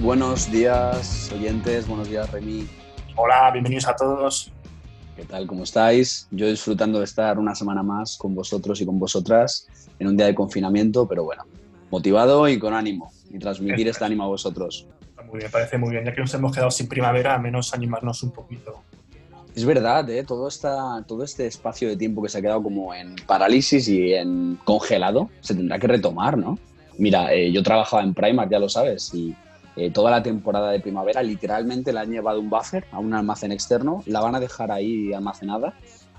buenos 0.00 0.50
días, 0.50 1.30
oyentes, 1.32 1.86
buenos 1.86 2.08
días, 2.08 2.30
Remy. 2.30 2.66
Hola, 3.16 3.50
bienvenidos 3.52 3.86
a 3.86 3.94
todos. 3.94 4.50
¿Qué 5.14 5.24
tal? 5.24 5.46
¿Cómo 5.46 5.64
estáis? 5.64 6.26
Yo 6.30 6.46
disfrutando 6.46 6.98
de 6.98 7.04
estar 7.04 7.38
una 7.38 7.54
semana 7.54 7.82
más 7.82 8.16
con 8.16 8.34
vosotros 8.34 8.80
y 8.80 8.86
con 8.86 8.98
vosotras 8.98 9.68
en 9.98 10.06
un 10.06 10.16
día 10.16 10.26
de 10.26 10.34
confinamiento, 10.34 11.06
pero 11.06 11.24
bueno, 11.24 11.44
motivado 11.90 12.48
y 12.48 12.58
con 12.58 12.72
ánimo 12.72 13.12
y 13.30 13.38
transmitir 13.38 13.88
este 13.88 14.04
ánimo 14.04 14.24
a 14.24 14.28
vosotros. 14.28 14.86
Muy 15.26 15.38
bien, 15.38 15.50
parece 15.50 15.76
muy 15.76 15.90
bien. 15.90 16.04
Ya 16.04 16.14
que 16.14 16.20
nos 16.22 16.32
hemos 16.32 16.52
quedado 16.52 16.70
sin 16.70 16.88
primavera, 16.88 17.34
al 17.34 17.42
menos 17.42 17.74
animarnos 17.74 18.22
un 18.22 18.30
poquito. 18.30 18.82
Es 19.54 19.64
verdad, 19.66 20.08
¿eh? 20.08 20.24
todo, 20.24 20.48
esta, 20.48 21.04
todo 21.06 21.24
este 21.24 21.46
espacio 21.46 21.88
de 21.88 21.96
tiempo 21.96 22.22
que 22.22 22.28
se 22.30 22.38
ha 22.38 22.42
quedado 22.42 22.62
como 22.62 22.94
en 22.94 23.16
parálisis 23.26 23.86
y 23.88 24.14
en 24.14 24.58
congelado 24.64 25.28
se 25.40 25.54
tendrá 25.54 25.78
que 25.78 25.88
retomar, 25.88 26.38
¿no? 26.38 26.58
Mira, 26.96 27.32
eh, 27.34 27.52
yo 27.52 27.62
trabajaba 27.62 28.02
en 28.02 28.14
Primark, 28.14 28.50
ya 28.50 28.58
lo 28.58 28.68
sabes, 28.68 29.12
y 29.14 29.34
eh, 29.76 29.90
toda 29.90 30.10
la 30.10 30.22
temporada 30.22 30.70
de 30.70 30.80
primavera 30.80 31.22
literalmente 31.22 31.92
la 31.92 32.02
han 32.02 32.10
llevado 32.10 32.40
un 32.40 32.50
buffer 32.50 32.84
a 32.90 32.98
un 32.98 33.14
almacén 33.14 33.52
externo, 33.52 34.02
la 34.06 34.20
van 34.20 34.34
a 34.34 34.40
dejar 34.40 34.70
ahí 34.70 35.12
almacenada 35.12 35.74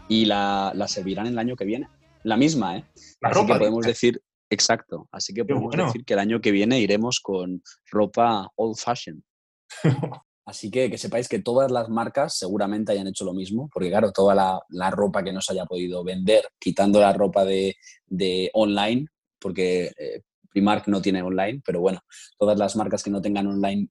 y 0.07 0.25
la, 0.25 0.71
la 0.75 0.87
servirán 0.87 1.27
el 1.27 1.37
año 1.37 1.55
que 1.55 1.65
viene. 1.65 1.89
La 2.23 2.37
misma, 2.37 2.77
¿eh? 2.77 2.85
La 3.19 3.29
Así 3.29 3.39
ropa, 3.39 3.53
que 3.53 3.59
podemos 3.59 3.85
decir, 3.85 4.21
exacto, 4.49 5.07
así 5.11 5.33
que 5.33 5.43
podemos 5.43 5.69
bueno. 5.69 5.85
decir 5.85 6.05
que 6.05 6.13
el 6.13 6.19
año 6.19 6.39
que 6.39 6.51
viene 6.51 6.79
iremos 6.79 7.19
con 7.19 7.61
ropa 7.91 8.49
old 8.55 8.77
fashion. 8.77 9.23
Así 10.43 10.71
que 10.71 10.89
que 10.89 10.97
sepáis 10.97 11.29
que 11.29 11.39
todas 11.39 11.71
las 11.71 11.87
marcas 11.87 12.37
seguramente 12.37 12.91
hayan 12.91 13.07
hecho 13.07 13.23
lo 13.23 13.31
mismo, 13.31 13.69
porque 13.71 13.89
claro, 13.89 14.11
toda 14.11 14.33
la, 14.33 14.59
la 14.69 14.89
ropa 14.89 15.23
que 15.23 15.31
no 15.31 15.39
se 15.39 15.53
haya 15.53 15.65
podido 15.65 16.03
vender, 16.03 16.43
quitando 16.59 16.99
la 16.99 17.13
ropa 17.13 17.45
de, 17.45 17.75
de 18.07 18.49
online, 18.53 19.05
porque 19.39 19.91
eh, 19.97 20.23
Primark 20.51 20.87
no 20.87 21.01
tiene 21.01 21.21
online, 21.21 21.61
pero 21.65 21.81
bueno, 21.81 22.01
todas 22.37 22.57
las 22.57 22.75
marcas 22.75 23.03
que 23.03 23.09
no 23.09 23.21
tengan 23.21 23.47
online 23.47 23.89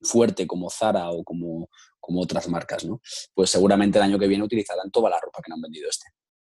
fuerte 0.00 0.46
como 0.46 0.70
Zara 0.70 1.10
o 1.10 1.22
como, 1.22 1.68
como 2.00 2.20
otras 2.20 2.48
marcas, 2.48 2.84
¿no? 2.84 3.00
Pues 3.34 3.50
seguramente 3.50 3.98
el 3.98 4.04
año 4.04 4.18
que 4.18 4.26
viene 4.26 4.44
utilizarán 4.44 4.90
toda 4.90 5.10
la 5.10 5.20
ropa 5.20 5.40
que 5.42 5.50
no 5.50 5.56
han 5.56 5.62
vendido 5.62 5.88
este. 5.88 6.08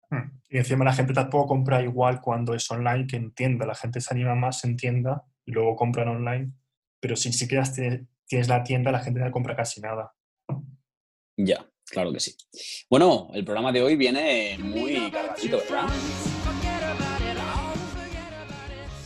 Hmm. 0.10 0.40
Y 0.50 0.58
encima 0.58 0.86
la 0.86 0.94
gente 0.94 1.14
tampoco 1.14 1.48
compra 1.48 1.82
igual 1.82 2.22
cuando 2.22 2.54
es 2.54 2.70
online 2.72 3.08
que 3.08 3.18
en 3.18 3.34
tienda. 3.34 3.66
La 3.66 3.76
gente 3.76 4.02
se 4.02 4.14
anima 4.14 4.36
más 4.36 4.64
en 4.64 4.78
tienda 4.78 5.24
y 5.46 5.52
luego 5.52 5.76
compran 5.76 6.08
online. 6.08 6.54
Pero 7.00 7.16
si 7.16 7.30
ni 7.30 7.34
siquiera 7.34 7.64
tienes, 7.72 8.02
tienes 8.26 8.48
la 8.48 8.64
tienda, 8.64 8.92
la 8.92 9.00
gente 9.00 9.20
no 9.20 9.32
compra 9.32 9.56
casi 9.56 9.82
nada. 9.82 10.14
Ya, 11.38 11.68
claro 11.86 12.14
que 12.14 12.20
sí. 12.20 12.36
Bueno, 12.90 13.30
el 13.34 13.44
programa 13.44 13.72
de 13.72 13.82
hoy 13.82 13.96
viene 13.96 14.58
muy 14.60 15.12
cargadito, 15.12 15.58
¿verdad? 15.58 15.90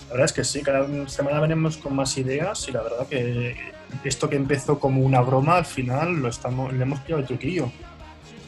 La 0.08 0.14
verdad 0.14 0.26
es 0.26 0.34
que 0.34 0.44
sí, 0.44 0.62
cada 0.62 0.88
semana 1.10 1.40
venimos 1.42 1.78
con 1.78 1.96
más 1.96 2.18
ideas 2.18 2.68
y 2.70 2.72
la 2.72 2.82
verdad 2.82 3.08
que 3.08 3.56
esto 4.04 4.30
que 4.30 4.36
empezó 4.38 4.80
como 4.80 5.02
una 5.02 5.22
broma, 5.22 5.58
al 5.58 5.66
final 5.66 6.18
lo 6.22 6.30
estamos, 6.30 6.72
le 6.74 6.82
hemos 6.82 7.00
pillado 7.02 7.22
el 7.22 7.28
truquillo. 7.28 7.70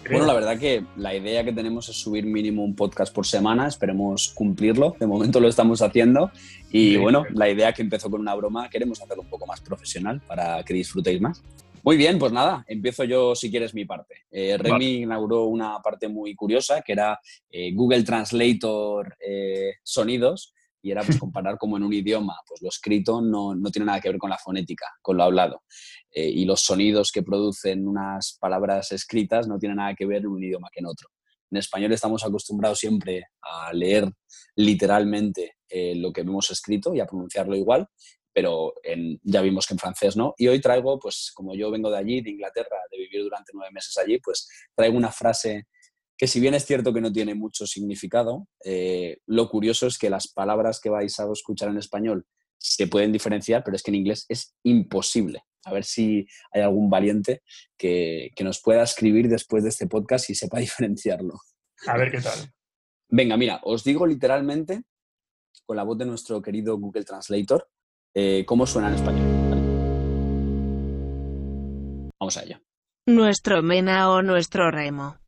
Creo. 0.03 0.19
Bueno, 0.19 0.33
la 0.33 0.39
verdad 0.39 0.57
que 0.57 0.85
la 0.95 1.13
idea 1.13 1.43
que 1.43 1.51
tenemos 1.51 1.89
es 1.89 1.97
subir 1.97 2.25
mínimo 2.25 2.63
un 2.63 2.75
podcast 2.75 3.13
por 3.13 3.27
semana, 3.27 3.67
esperemos 3.67 4.29
cumplirlo, 4.29 4.95
de 4.99 5.05
momento 5.05 5.39
lo 5.41 5.49
estamos 5.49 5.81
haciendo 5.81 6.31
y 6.71 6.91
Sí. 6.91 6.97
bueno, 6.97 7.25
la 7.33 7.49
idea 7.49 7.73
que 7.73 7.81
empezó 7.81 8.09
con 8.09 8.21
una 8.21 8.33
broma 8.35 8.69
queremos 8.69 9.01
hacerlo 9.01 9.23
un 9.23 9.29
poco 9.29 9.45
más 9.45 9.59
profesional 9.59 10.21
para 10.25 10.63
que 10.63 10.73
disfrutéis 10.73 11.19
más. 11.19 11.43
Muy 11.83 11.95
bien, 11.97 12.19
pues 12.19 12.31
nada, 12.31 12.63
empiezo 12.67 13.03
yo 13.03 13.35
si 13.35 13.49
quieres 13.51 13.73
mi 13.73 13.85
parte. 13.85 14.15
Eh, 14.31 14.57
Remy 14.57 14.71
Vale. 14.71 14.85
inauguró 14.85 15.45
una 15.45 15.79
parte 15.81 16.07
muy 16.07 16.35
curiosa 16.35 16.81
que 16.81 16.93
era 16.93 17.19
eh, 17.51 17.71
Google 17.73 18.03
Translator 18.03 19.15
eh, 19.25 19.73
sonidos 19.83 20.53
y 20.81 20.91
era 20.91 21.03
pues 21.03 21.17
comparar 21.19 21.57
como 21.57 21.77
en 21.77 21.83
un 21.83 21.93
idioma, 21.93 22.35
pues 22.47 22.61
lo 22.61 22.69
escrito 22.69 23.21
no, 23.21 23.55
no 23.55 23.69
tiene 23.71 23.85
nada 23.87 23.99
que 24.01 24.09
ver 24.09 24.17
con 24.17 24.29
la 24.29 24.37
fonética, 24.37 24.85
con 25.01 25.17
lo 25.17 25.23
hablado. 25.23 25.63
Eh, 26.11 26.29
y 26.29 26.45
los 26.45 26.61
sonidos 26.61 27.11
que 27.11 27.23
producen 27.23 27.87
unas 27.87 28.37
palabras 28.39 28.91
escritas 28.91 29.47
no 29.47 29.57
tienen 29.59 29.77
nada 29.77 29.93
que 29.95 30.05
ver 30.05 30.19
en 30.21 30.27
un 30.27 30.43
idioma 30.43 30.69
que 30.71 30.79
en 30.79 30.87
otro. 30.87 31.09
En 31.51 31.57
español 31.57 31.91
estamos 31.93 32.23
acostumbrados 32.23 32.79
siempre 32.79 33.25
a 33.41 33.73
leer 33.73 34.11
literalmente 34.55 35.55
eh, 35.67 35.95
lo 35.95 36.11
que 36.13 36.21
hemos 36.21 36.49
escrito 36.51 36.93
y 36.93 36.99
a 36.99 37.05
pronunciarlo 37.07 37.55
igual, 37.55 37.87
pero 38.31 38.73
en- 38.83 39.19
ya 39.23 39.41
vimos 39.41 39.65
que 39.65 39.73
en 39.73 39.79
francés 39.79 40.15
no. 40.15 40.33
Y 40.37 40.47
hoy 40.47 40.61
traigo, 40.61 40.99
pues 40.99 41.31
como 41.33 41.55
yo 41.55 41.71
vengo 41.71 41.89
de 41.89 41.97
allí, 41.97 42.21
de 42.21 42.29
Inglaterra, 42.31 42.77
de 42.91 42.97
vivir 42.97 43.23
durante 43.23 43.51
nueve 43.53 43.71
meses 43.73 43.97
allí, 43.97 44.19
pues 44.19 44.47
traigo 44.75 44.95
una 44.97 45.11
frase 45.11 45.65
que 46.19 46.27
si 46.27 46.41
bien 46.41 46.53
es 46.53 46.65
cierto 46.65 46.93
que 46.93 46.99
no 46.99 47.13
tiene 47.13 47.33
mucho 47.33 47.65
significado, 47.65 48.49
eh, 48.65 49.19
lo 49.25 49.49
curioso 49.49 49.87
es 49.87 49.97
que 49.97 50.09
las 50.09 50.27
palabras 50.27 50.81
que 50.81 50.89
vais 50.89 51.17
a 51.17 51.31
escuchar 51.31 51.69
en 51.69 51.77
español 51.77 52.25
se 52.57 52.87
pueden 52.87 53.13
diferenciar, 53.13 53.63
pero 53.63 53.77
es 53.77 53.83
que 53.83 53.91
en 53.91 53.95
inglés 53.95 54.25
es 54.27 54.53
imposible. 54.63 55.45
A 55.63 55.71
ver 55.71 55.85
si 55.85 56.27
hay 56.51 56.61
algún 56.61 56.89
valiente 56.89 57.41
que, 57.77 58.31
que 58.35 58.43
nos 58.43 58.61
pueda 58.61 58.83
escribir 58.83 59.29
después 59.29 59.63
de 59.63 59.69
este 59.69 59.87
podcast 59.87 60.29
y 60.29 60.35
sepa 60.35 60.59
diferenciarlo. 60.59 61.39
A 61.87 61.97
ver 61.97 62.11
qué 62.11 62.19
tal. 62.19 62.51
Venga, 63.07 63.37
mira, 63.37 63.61
os 63.63 63.85
digo 63.85 64.05
literalmente, 64.05 64.81
con 65.65 65.77
la 65.77 65.83
voz 65.83 65.97
de 65.97 66.05
nuestro 66.05 66.41
querido 66.41 66.77
Google 66.77 67.05
Translator, 67.05 67.69
eh, 68.13 68.43
cómo 68.45 68.67
suena 68.67 68.89
en 68.89 68.95
español. 68.95 69.27
Vamos 72.19 72.35
a 72.35 72.43
ello. 72.43 72.59
Nuestro 73.07 73.63
mena 73.63 74.11
o 74.11 74.21
nuestro 74.21 74.69
remo. 74.69 75.18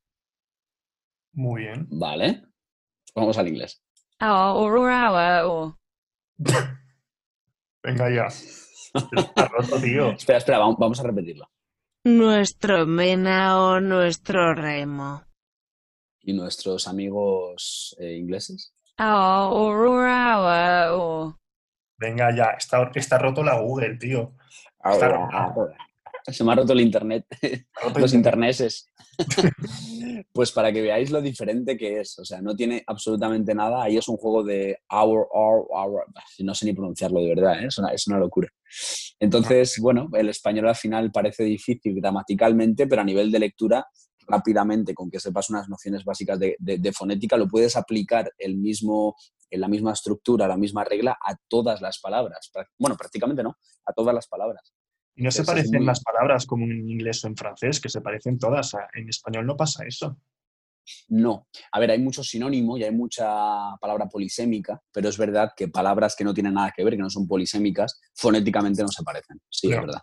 Muy 1.34 1.64
bien. 1.64 1.88
Vale. 1.90 2.44
Vamos 3.16 3.38
al 3.38 3.48
inglés. 3.48 3.84
Ahora 4.20 5.46
o 5.48 5.78
Venga 7.84 8.10
ya. 8.10 8.28
Está 8.28 9.48
roto, 9.48 9.82
tío. 9.82 10.12
Espera, 10.18 10.38
espera, 10.38 10.60
vamos, 10.60 11.00
a 11.00 11.04
repetirlo. 11.04 11.50
Nuestro 12.04 12.86
mena 12.86 13.60
o 13.60 13.80
nuestro 13.80 14.54
remo. 14.54 15.24
¿Y 16.22 16.34
nuestros 16.34 16.88
amigos 16.88 17.96
eh, 18.00 18.16
ingleses? 18.16 18.74
Ahora 18.98 20.94
o 20.94 21.38
Venga 21.98 22.36
ya. 22.36 22.52
Está, 22.58 22.92
está 22.94 23.18
roto 23.18 23.44
la 23.44 23.60
Google, 23.60 23.98
tío. 23.98 24.36
Está 24.84 25.08
roto. 25.10 25.70
Se 26.32 26.44
me 26.44 26.52
ha 26.52 26.56
roto 26.56 26.74
el 26.74 26.82
internet. 26.82 27.26
Los 27.98 28.14
interneses. 28.14 28.88
pues 30.34 30.52
para 30.52 30.72
que 30.72 30.82
veáis 30.82 31.12
lo 31.12 31.22
diferente 31.22 31.78
que 31.78 32.00
es. 32.02 32.18
O 32.20 32.26
sea, 32.26 32.42
no 32.42 32.56
tiene 32.56 32.84
absolutamente 32.88 33.54
nada. 33.54 33.84
Ahí 33.84 33.98
es 33.98 34.08
un 34.08 34.18
juego 34.18 34.44
de 34.44 34.80
hour, 34.90 35.28
hour, 35.32 35.68
hour. 35.72 36.06
No 36.40 36.54
sé 36.56 36.66
ni 36.66 36.74
pronunciarlo 36.74 37.20
de 37.20 37.30
verdad, 37.36 37.64
¿eh? 37.64 37.68
es, 37.68 37.78
una, 37.78 37.90
es 37.94 38.08
una 38.08 38.18
locura. 38.20 38.50
Entonces, 39.20 39.78
bueno, 39.80 40.10
el 40.14 40.30
español 40.30 40.68
al 40.70 40.76
final 40.76 41.12
parece 41.12 41.44
difícil 41.44 41.96
gramaticalmente, 41.96 42.88
pero 42.88 43.02
a 43.02 43.06
nivel 43.06 43.32
de 43.32 43.40
lectura, 43.40 43.86
rápidamente, 44.28 44.94
con 44.94 45.10
que 45.12 45.20
sepas 45.20 45.50
unas 45.50 45.68
nociones 45.70 46.04
básicas 46.06 46.40
de, 46.40 46.56
de- 46.60 46.78
de 46.78 46.92
fonética, 46.94 47.38
lo 47.38 47.48
puedes 47.48 47.76
aplicar 47.76 48.32
el 48.38 48.58
mismo, 48.58 49.16
en 49.50 49.62
la 49.62 49.68
misma 49.68 49.94
estructura, 49.94 50.48
la 50.48 50.58
misma 50.58 50.84
regla 50.84 51.18
a 51.24 51.36
todas 51.48 51.82
las 51.82 52.00
palabras. 52.00 52.50
Bueno, 52.80 52.96
prácticamente 52.98 53.44
no, 53.44 53.58
a 53.86 53.94
todas 53.94 54.16
las 54.16 54.28
palabras. 54.28 54.74
Y 55.16 55.24
no 55.24 55.32
se 55.32 55.40
Entonces, 55.42 55.46
parecen 55.64 55.80
muy- 55.80 55.86
las 55.86 56.02
palabras 56.04 56.46
como 56.46 56.66
en 56.66 56.90
inglés 56.90 57.24
o 57.24 57.28
en 57.28 57.36
francés, 57.36 57.80
que 57.80 57.90
se 57.90 58.02
parecen 58.02 58.38
todas. 58.40 58.74
A- 58.76 58.88
En 58.94 59.10
español 59.10 59.46
no 59.46 59.56
pasa 59.58 59.86
eso. 59.86 60.18
No. 61.10 61.48
A 61.72 61.80
ver, 61.80 61.92
hay 61.92 62.00
mucho 62.00 62.24
sinónimo 62.24 62.78
y 62.78 62.84
hay 62.84 62.92
mucha 62.92 63.26
palabra 63.80 64.08
polisémica, 64.08 64.82
pero 64.92 65.10
es 65.10 65.18
verdad 65.18 65.52
que 65.56 65.68
palabras 65.68 66.16
que 66.16 66.24
no 66.24 66.34
tienen 66.34 66.56
nada 66.56 66.74
que 66.76 66.84
ver, 66.84 66.94
que 66.96 67.02
no 67.02 67.10
son 67.10 67.28
polisémicas, 67.28 68.00
fonéticamente 68.16 68.82
no 68.82 68.88
se 68.90 69.04
parecen. 69.04 69.40
Sí, 69.50 69.72
es 69.72 69.80
verdad. 69.80 70.02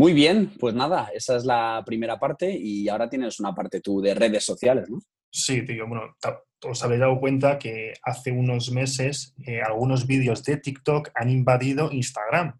Muy 0.00 0.12
bien, 0.12 0.52
pues 0.58 0.74
nada, 0.74 1.10
esa 1.14 1.36
es 1.36 1.44
la 1.44 1.82
primera 1.84 2.18
parte 2.18 2.50
y 2.56 2.88
ahora 2.88 3.08
tienes 3.08 3.40
una 3.40 3.54
parte 3.54 3.80
tú 3.80 4.00
de 4.00 4.14
redes 4.14 4.44
sociales, 4.44 4.88
¿no? 4.88 4.98
Sí, 5.30 5.64
tío, 5.64 5.86
bueno, 5.86 6.16
os 6.64 6.82
habéis 6.84 7.00
dado 7.00 7.18
cuenta 7.20 7.58
que 7.58 7.92
hace 8.02 8.30
unos 8.32 8.70
meses 8.70 9.34
eh, 9.46 9.60
algunos 9.60 10.06
vídeos 10.06 10.42
de 10.44 10.56
TikTok 10.56 11.10
han 11.14 11.30
invadido 11.30 11.90
Instagram. 11.92 12.58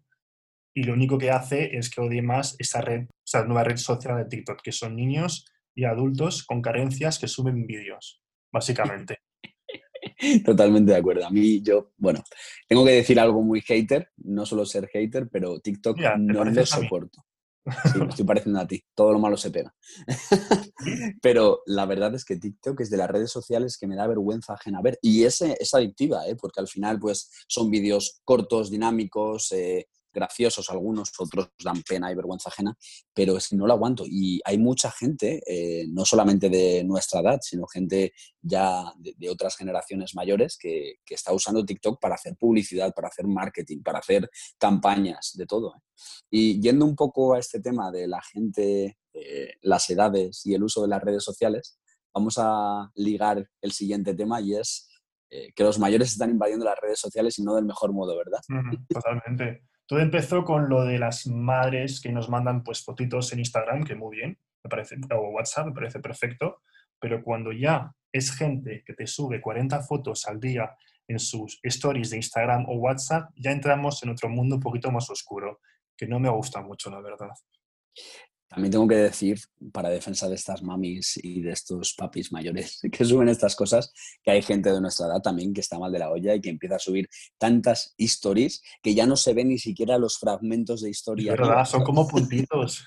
Y 0.73 0.83
lo 0.83 0.93
único 0.93 1.17
que 1.17 1.31
hace 1.31 1.77
es 1.77 1.89
que 1.89 2.01
odie 2.01 2.21
más 2.21 2.55
esa 2.59 2.81
red, 2.81 3.07
esa 3.25 3.43
nueva 3.45 3.63
red 3.63 3.77
social 3.77 4.17
de 4.17 4.25
TikTok, 4.25 4.61
que 4.61 4.71
son 4.71 4.95
niños 4.95 5.45
y 5.75 5.85
adultos 5.85 6.43
con 6.43 6.61
carencias 6.61 7.19
que 7.19 7.27
suben 7.27 7.65
vídeos, 7.65 8.21
básicamente. 8.51 9.19
Totalmente 10.45 10.91
de 10.91 10.97
acuerdo. 10.97 11.25
A 11.25 11.29
mí, 11.29 11.61
yo, 11.61 11.91
bueno, 11.97 12.23
tengo 12.67 12.85
que 12.85 12.91
decir 12.91 13.19
algo 13.19 13.41
muy 13.41 13.61
hater, 13.61 14.09
no 14.17 14.45
solo 14.45 14.65
ser 14.65 14.87
hater, 14.87 15.29
pero 15.29 15.59
TikTok 15.59 15.97
Mira, 15.97 16.17
no 16.17 16.45
mí. 16.45 16.65
soporto. 16.65 17.23
Sí, 17.93 17.99
me 17.99 18.09
estoy 18.09 18.25
pareciendo 18.25 18.59
a 18.59 18.67
ti. 18.67 18.81
Todo 18.95 19.13
lo 19.13 19.19
malo 19.19 19.37
se 19.37 19.51
pega. 19.51 19.73
Pero 21.21 21.61
la 21.67 21.85
verdad 21.85 22.15
es 22.15 22.25
que 22.25 22.37
TikTok 22.37 22.81
es 22.81 22.89
de 22.89 22.97
las 22.97 23.09
redes 23.09 23.31
sociales 23.31 23.77
que 23.77 23.85
me 23.85 23.95
da 23.95 24.07
vergüenza 24.07 24.53
ajena 24.53 24.81
ver. 24.81 24.97
Y 25.01 25.23
es, 25.23 25.41
es 25.41 25.73
adictiva, 25.73 26.27
¿eh? 26.27 26.35
porque 26.35 26.61
al 26.61 26.67
final 26.67 26.99
pues, 26.99 27.29
son 27.47 27.69
vídeos 27.69 28.21
cortos, 28.23 28.71
dinámicos, 28.71 29.51
eh, 29.51 29.87
graciosos 30.13 30.69
algunos, 30.69 31.11
otros 31.17 31.49
dan 31.63 31.81
pena 31.83 32.11
y 32.11 32.15
vergüenza 32.15 32.49
ajena, 32.49 32.77
pero 33.13 33.37
es 33.37 33.49
que 33.49 33.55
no 33.55 33.67
lo 33.67 33.73
aguanto. 33.73 34.05
Y 34.07 34.41
hay 34.43 34.57
mucha 34.57 34.91
gente, 34.91 35.41
eh, 35.45 35.85
no 35.89 36.05
solamente 36.05 36.49
de 36.49 36.83
nuestra 36.83 37.21
edad, 37.21 37.39
sino 37.41 37.67
gente 37.67 38.13
ya 38.41 38.93
de, 38.97 39.29
otras 39.29 39.55
generaciones 39.55 40.15
mayores 40.15 40.57
que, 40.57 40.97
está 41.09 41.33
usando 41.33 41.65
TikTok 41.65 41.99
para 41.99 42.15
hacer 42.15 42.35
publicidad, 42.37 42.93
para 42.93 43.09
hacer 43.09 43.27
marketing, 43.27 43.81
para 43.81 43.99
hacer 43.99 44.29
campañas, 44.57 45.33
de 45.35 45.45
todo. 45.45 45.75
¿eh? 45.75 45.81
Y 46.29 46.61
yendo 46.61 46.85
un 46.85 46.95
poco 46.95 47.33
a 47.33 47.39
este 47.39 47.59
tema 47.59 47.91
de 47.91 48.07
la 48.07 48.21
gente, 48.21 48.97
eh, 49.13 49.53
las 49.61 49.89
edades 49.89 50.45
y 50.45 50.53
el 50.53 50.63
uso 50.63 50.81
de 50.81 50.87
las 50.87 51.01
redes 51.01 51.23
sociales, 51.23 51.79
vamos 52.13 52.35
a 52.37 52.89
ligar 52.95 53.49
el 53.61 53.71
siguiente 53.71 54.13
tema 54.13 54.39
y 54.41 54.55
es 54.55 54.85
que 55.29 55.63
los 55.63 55.77
mayores 55.77 56.11
están 56.11 56.31
invadiendo 56.31 56.65
las 56.65 56.79
redes 56.81 56.99
sociales 56.99 57.37
y 57.37 57.43
no 57.43 57.53
del 57.53 57.65
mejor 57.65 57.93
modo, 57.93 58.17
¿verdad? 58.17 58.39
totalmente. 58.89 59.61
Todo 59.89 60.01
empezó 60.01 60.43
con 60.45 60.69
lo 60.69 60.83
de 60.83 60.99
las 60.99 61.25
madres 61.25 61.99
que 61.99 62.11
nos 62.11 62.29
mandan 62.29 62.63
pues 62.63 62.83
fotitos 62.83 63.33
en 63.33 63.39
Instagram, 63.39 63.83
que 63.83 63.95
muy 63.95 64.17
bien, 64.17 64.37
me 64.63 64.69
parece, 64.69 64.97
o 65.09 65.29
WhatsApp, 65.31 65.65
me 65.65 65.73
parece 65.73 65.99
perfecto, 65.99 66.61
pero 66.99 67.23
cuando 67.23 67.51
ya 67.51 67.91
es 68.13 68.31
gente 68.31 68.83
que 68.85 68.93
te 68.93 69.07
sube 69.07 69.41
40 69.41 69.81
fotos 69.81 70.27
al 70.27 70.39
día 70.39 70.75
en 71.07 71.17
sus 71.17 71.59
stories 71.63 72.11
de 72.11 72.17
Instagram 72.17 72.65
o 72.69 72.75
WhatsApp, 72.75 73.31
ya 73.35 73.49
entramos 73.49 74.03
en 74.03 74.09
otro 74.11 74.29
mundo 74.29 74.57
un 74.57 74.61
poquito 74.61 74.91
más 74.91 75.09
oscuro, 75.09 75.59
que 75.97 76.05
no 76.05 76.19
me 76.19 76.29
gusta 76.29 76.61
mucho, 76.61 76.91
la 76.91 77.01
verdad. 77.01 77.31
También 78.49 78.71
tengo 78.71 78.87
que 78.87 78.95
decir, 78.95 79.39
para 79.71 79.89
defensa 79.89 80.27
de 80.27 80.33
estas 80.33 80.63
mamis 80.63 81.19
y 81.21 81.41
de 81.41 81.51
estos 81.51 81.93
papis 81.95 82.31
mayores 82.31 82.79
que 82.91 83.05
suben 83.05 83.29
estas 83.29 83.55
cosas, 83.55 83.93
que 84.23 84.31
hay 84.31 84.41
gente 84.41 84.73
de 84.73 84.81
nuestra 84.81 85.05
edad 85.05 85.21
también 85.21 85.53
que 85.53 85.61
está 85.61 85.77
mal 85.77 85.91
de 85.91 85.99
la 85.99 86.09
olla 86.09 86.33
y 86.33 86.41
que 86.41 86.49
empieza 86.49 86.77
a 86.77 86.79
subir 86.79 87.07
tantas 87.37 87.93
stories 87.97 88.63
que 88.81 88.95
ya 88.95 89.05
no 89.05 89.15
se 89.15 89.33
ven 89.33 89.49
ni 89.49 89.59
siquiera 89.59 89.99
los 89.99 90.17
fragmentos 90.17 90.81
de 90.81 90.89
historia. 90.89 91.33
Es 91.33 91.39
verdad, 91.39 91.65
son 91.65 91.83
como 91.83 92.07
puntitos. 92.07 92.83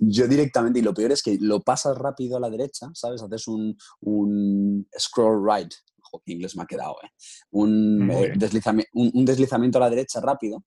Yo 0.00 0.26
directamente, 0.26 0.78
y 0.78 0.82
lo 0.82 0.94
peor 0.94 1.12
es 1.12 1.22
que 1.22 1.38
lo 1.40 1.62
pasas 1.62 1.96
rápido 1.96 2.36
a 2.36 2.40
la 2.40 2.50
derecha, 2.50 2.88
¿sabes? 2.94 3.22
Haces 3.22 3.48
un, 3.48 3.76
un 4.00 4.86
scroll 4.98 5.46
right, 5.46 5.72
ojo, 6.04 6.22
inglés 6.26 6.56
me 6.56 6.62
ha 6.62 6.66
quedado, 6.66 6.96
¿eh? 7.02 7.08
un, 7.50 8.10
eh, 8.10 8.32
un 8.92 9.24
deslizamiento 9.24 9.78
a 9.78 9.82
la 9.82 9.90
derecha 9.90 10.20
rápido 10.20 10.64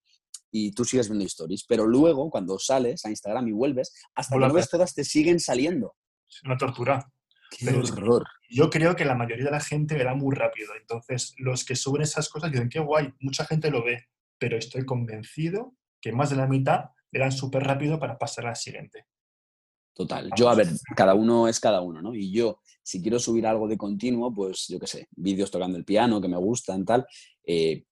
y 0.57 0.71
tú 0.71 0.85
sigues 0.85 1.09
viendo 1.09 1.25
stories. 1.25 1.65
Pero 1.67 1.85
luego, 1.85 2.29
cuando 2.29 2.57
sales 2.57 3.05
a 3.05 3.09
Instagram 3.09 3.49
y 3.49 3.51
vuelves, 3.51 3.93
hasta 4.15 4.35
que 4.35 4.39
no 4.39 4.53
ves 4.53 4.69
todas, 4.69 4.93
te 4.93 5.03
siguen 5.03 5.41
saliendo. 5.41 5.95
Es 6.29 6.41
una 6.43 6.55
tortura. 6.55 7.11
Qué 7.51 7.69
horror. 7.69 8.23
Yo 8.49 8.69
creo 8.69 8.95
que 8.95 9.03
la 9.03 9.15
mayoría 9.15 9.45
de 9.45 9.51
la 9.51 9.59
gente 9.59 9.95
verá 9.95 10.15
muy 10.15 10.33
rápido. 10.33 10.71
Entonces, 10.79 11.35
los 11.39 11.65
que 11.65 11.75
suben 11.75 12.03
esas 12.03 12.29
cosas 12.29 12.53
dicen, 12.53 12.69
qué 12.69 12.79
guay, 12.79 13.13
mucha 13.19 13.45
gente 13.45 13.69
lo 13.69 13.83
ve. 13.83 14.05
Pero 14.37 14.57
estoy 14.57 14.85
convencido 14.85 15.75
que 15.99 16.13
más 16.13 16.29
de 16.29 16.37
la 16.37 16.47
mitad 16.47 16.85
verán 17.11 17.33
súper 17.33 17.63
rápido 17.63 17.99
para 17.99 18.17
pasar 18.17 18.47
al 18.47 18.55
siguiente. 18.55 19.07
Total. 19.93 20.29
Yo, 20.37 20.47
a 20.47 20.55
ver, 20.55 20.69
cada 20.95 21.15
uno 21.15 21.49
es 21.49 21.59
cada 21.59 21.81
uno, 21.81 22.01
¿no? 22.01 22.15
Y 22.15 22.31
yo, 22.31 22.61
si 22.81 23.01
quiero 23.01 23.19
subir 23.19 23.45
algo 23.45 23.67
de 23.67 23.77
continuo, 23.77 24.33
pues 24.33 24.67
yo 24.69 24.79
qué 24.79 24.87
sé, 24.87 25.07
vídeos 25.11 25.51
tocando 25.51 25.77
el 25.77 25.83
piano 25.83 26.21
que 26.21 26.29
me 26.29 26.37
gustan, 26.37 26.85
tal, 26.85 27.05
eh, 27.45 27.83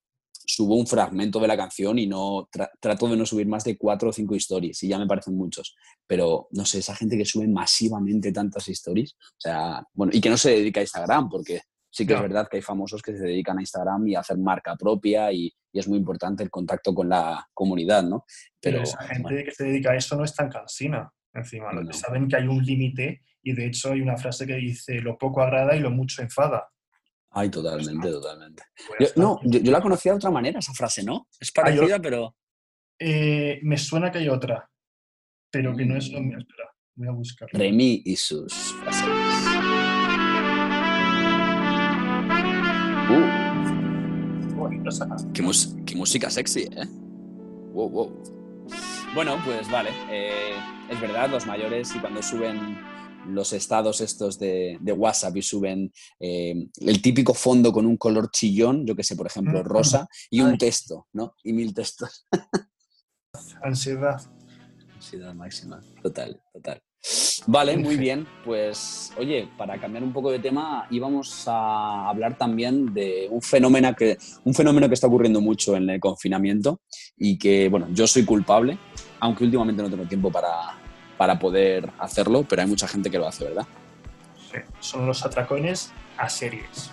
subo 0.45 0.75
un 0.75 0.88
fragmento 0.88 1.40
de 1.40 1.48
la 1.48 1.57
canción 1.57 2.00
y 2.00 2.07
no 2.07 2.50
trato 2.80 3.07
de 3.07 3.18
no 3.18 3.25
subir 3.25 3.48
más 3.48 3.63
de 3.63 3.78
cuatro 3.78 4.10
o 4.10 4.13
cinco 4.13 4.36
stories 4.36 4.84
y 4.84 4.88
ya 4.88 5.00
me 5.00 5.07
parecen 5.07 5.36
muchos. 5.36 5.75
Pero 6.07 6.48
no 6.51 6.66
sé, 6.66 6.80
esa 6.80 6.95
gente 6.95 7.18
que 7.18 7.25
sube 7.25 7.48
masivamente 7.48 8.31
tantas 8.31 8.68
stories, 8.68 9.13
o 9.13 9.40
sea, 9.40 9.84
bueno, 9.94 10.12
y 10.13 10.22
que 10.22 10.30
no 10.30 10.38
se 10.38 10.51
dedica 10.51 10.80
a 10.80 10.84
Instagram, 10.84 11.30
porque 11.30 11.62
sí 11.90 12.07
que 12.07 12.13
es 12.13 12.22
verdad 12.22 12.48
que 12.50 12.57
hay 12.57 12.63
famosos 12.63 13.01
que 13.01 13.16
se 13.16 13.24
dedican 13.24 13.57
a 13.57 13.62
Instagram 13.62 14.07
y 14.07 14.16
a 14.16 14.22
hacer 14.22 14.38
marca 14.38 14.75
propia 14.75 15.31
y, 15.31 15.54
es 15.72 15.88
muy 15.88 15.98
importante 15.98 16.44
el 16.44 16.51
contacto 16.51 16.94
con 16.94 17.10
la 17.10 17.48
comunidad, 17.51 18.04
¿no? 18.04 18.25
Pero, 18.62 18.84
esa 18.84 19.01
gente 19.06 19.44
que 19.44 19.50
se 19.50 19.63
dedica 19.63 19.90
a 19.90 19.95
eso 19.95 20.16
no 20.16 20.24
es 20.24 20.36
tan 20.36 20.48
cansina, 20.48 21.12
encima. 21.34 21.72
Saben 21.90 22.28
que 22.28 22.36
hay 22.36 22.48
un 22.48 22.63
límite 22.63 23.24
y 23.42 23.54
de 23.54 23.66
hecho 23.66 23.92
hay 23.92 24.01
una 24.01 24.16
frase 24.16 24.45
que 24.45 24.54
dice, 24.54 25.01
lo 25.01 25.18
poco 25.18 25.42
agrada 25.42 25.75
y 25.75 25.80
lo 25.80 25.90
mucho 25.90 26.22
enfada. 26.22 26.69
Ay, 27.35 27.50
totalmente, 27.50 28.09
totalmente. 28.12 28.63
no, 29.15 29.39
yo, 29.44 29.71
la 29.71 29.81
conocía 29.81 30.12
de 30.12 30.18
otra 30.18 30.30
manera, 30.30 30.59
esa 30.59 30.74
frase, 30.74 31.03
¿no? 31.03 31.27
Es 31.39 31.51
parecida, 31.51 32.00
pero... 32.00 32.35
Eh, 33.00 33.59
me 33.63 33.77
suena 33.77 34.12
que 34.12 34.19
hay 34.19 34.30
otra, 34.30 34.69
pero 35.51 35.75
que 35.75 35.83
no 35.83 35.97
es 35.97 36.12
lo 36.12 36.21
mío. 36.21 36.38
Espera, 36.38 36.69
voy 36.95 37.07
a 37.07 37.12
buscar. 37.12 37.50
Remy 37.51 38.03
y 38.06 38.15
sus 38.15 38.53
frases. 38.53 39.07
Uh. 43.09 43.53
Qué, 45.33 45.95
música 45.95 46.30
sexy, 46.30 46.62
¿eh? 46.63 46.88
Wow, 47.74 47.89
wow. 47.89 48.24
Bueno, 49.15 49.41
pues 49.44 49.69
vale. 49.71 49.89
Eh, 50.09 50.56
es 50.89 51.01
verdad, 51.01 51.30
los 51.30 51.47
mayores 51.47 51.95
y 51.95 52.00
cuando 52.00 52.21
suben 52.21 52.77
los 53.27 53.53
estados 53.53 54.01
estos 54.01 54.39
de, 54.39 54.77
WhatsApp 54.95 55.35
y 55.37 55.41
suben 55.41 55.91
eh, 56.19 56.67
el 56.81 57.01
típico 57.01 57.33
fondo 57.33 57.71
con 57.71 57.85
un 57.85 57.97
color 57.97 58.29
chillón, 58.31 58.85
yo 58.85 58.95
que 58.95 59.03
sé, 59.03 59.15
por 59.15 59.27
ejemplo, 59.27 59.61
mm, 59.61 59.65
rosa, 59.65 60.07
y 60.29 60.41
un 60.41 60.57
texto, 60.57 61.07
¿no? 61.13 61.35
Y 61.43 61.53
mil 61.53 61.73
textos. 61.73 62.27
Ansiedad. 63.63 64.21
Ansiedad 64.95 65.33
máxima, 65.33 65.81
total, 66.01 66.41
total. 66.53 66.81
Vale, 67.47 67.75
muy 67.75 67.97
bien. 67.97 68.25
Pues, 68.45 69.11
oye, 69.17 69.49
para 69.57 69.79
cambiar 69.79 70.03
un 70.03 70.13
poco 70.13 70.31
de 70.31 70.39
tema, 70.39 70.87
íbamos 70.89 71.45
a 71.47 72.07
hablar 72.07 72.37
también 72.37 72.93
de 72.93 73.27
un 73.29 73.41
fenómeno 73.41 73.93
que, 73.93 74.17
un 74.45 74.53
fenómeno 74.53 74.87
que 74.87 74.93
está 74.93 75.07
ocurriendo 75.07 75.41
mucho 75.41 75.75
en 75.75 75.89
el 75.89 75.99
confinamiento 75.99 76.81
y 77.17 77.37
que, 77.37 77.67
bueno, 77.67 77.87
yo 77.91 78.07
soy 78.07 78.23
culpable, 78.23 78.77
aunque 79.19 79.43
últimamente 79.43 79.83
no 79.83 79.89
tengo 79.89 80.05
tiempo 80.05 80.31
para, 80.31 80.79
para 81.23 81.39
poder 81.39 81.89
hacerlo, 81.99 82.43
pero 82.43 82.63
hay 82.63 82.67
mucha 82.67 82.85
gente 82.85 83.09
que 83.09 83.17
lo 83.17 83.25
hace, 83.25 83.45
¿verdad? 83.45 83.65
Sí, 84.51 84.57
son 84.81 85.07
los 85.07 85.25
atracones 85.25 85.93
a 86.17 86.27
series. 86.27 86.91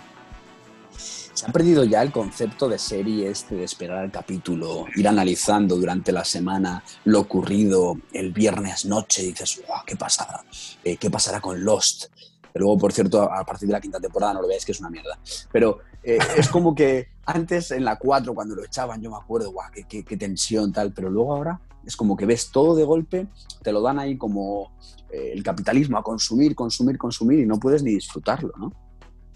Se 1.33 1.45
ha 1.45 1.49
perdido 1.49 1.83
ya 1.83 2.01
el 2.01 2.13
concepto 2.13 2.69
de 2.69 2.79
series, 2.79 3.49
de 3.49 3.65
esperar 3.65 4.05
el 4.05 4.11
capítulo, 4.11 4.85
ir 4.95 5.05
analizando 5.05 5.75
durante 5.75 6.13
la 6.13 6.23
semana 6.23 6.81
lo 7.03 7.19
ocurrido 7.19 7.97
el 8.13 8.31
viernes 8.31 8.85
noche 8.85 9.21
y 9.21 9.31
dices, 9.31 9.61
¿qué 9.85 9.97
pasará? 9.97 10.45
Eh, 10.81 10.95
¿Qué 10.95 11.11
pasará 11.11 11.41
con 11.41 11.61
Lost? 11.61 12.05
luego, 12.53 12.77
por 12.77 12.93
cierto, 12.93 13.23
a 13.23 13.43
partir 13.43 13.67
de 13.67 13.73
la 13.73 13.81
quinta 13.81 13.99
temporada 13.99 14.35
no 14.35 14.43
lo 14.43 14.47
veáis 14.47 14.63
que 14.63 14.71
es 14.71 14.79
una 14.79 14.89
mierda. 14.89 15.19
Pero 15.51 15.79
eh, 16.03 16.19
es 16.37 16.47
como 16.47 16.73
que 16.73 17.09
antes 17.25 17.71
en 17.71 17.83
la 17.83 17.97
4, 17.97 18.33
cuando 18.33 18.55
lo 18.55 18.63
echaban, 18.63 19.01
yo 19.01 19.11
me 19.11 19.17
acuerdo, 19.17 19.51
guau, 19.51 19.69
qué, 19.89 20.05
qué 20.05 20.15
tensión, 20.15 20.71
tal, 20.71 20.93
pero 20.93 21.09
luego 21.09 21.33
ahora 21.33 21.59
es 21.85 21.95
como 21.95 22.15
que 22.15 22.25
ves 22.25 22.51
todo 22.51 22.75
de 22.75 22.83
golpe, 22.83 23.27
te 23.63 23.71
lo 23.71 23.81
dan 23.81 23.99
ahí 23.99 24.17
como 24.17 24.71
eh, 25.11 25.31
el 25.33 25.43
capitalismo 25.43 25.97
a 25.97 26.03
consumir, 26.03 26.55
consumir, 26.55 26.97
consumir 26.97 27.39
y 27.39 27.45
no 27.45 27.59
puedes 27.59 27.83
ni 27.83 27.91
disfrutarlo, 27.91 28.53
¿no? 28.57 28.71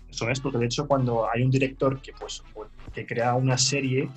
Eso 0.10 0.30
es, 0.30 0.40
porque 0.40 0.58
de 0.58 0.66
hecho 0.66 0.88
cuando 0.88 1.30
hay 1.30 1.44
un 1.44 1.52
director 1.52 2.02
que, 2.02 2.14
pues, 2.14 2.42
que 2.94 3.06
crea 3.06 3.34
una 3.36 3.58
serie, 3.58 4.10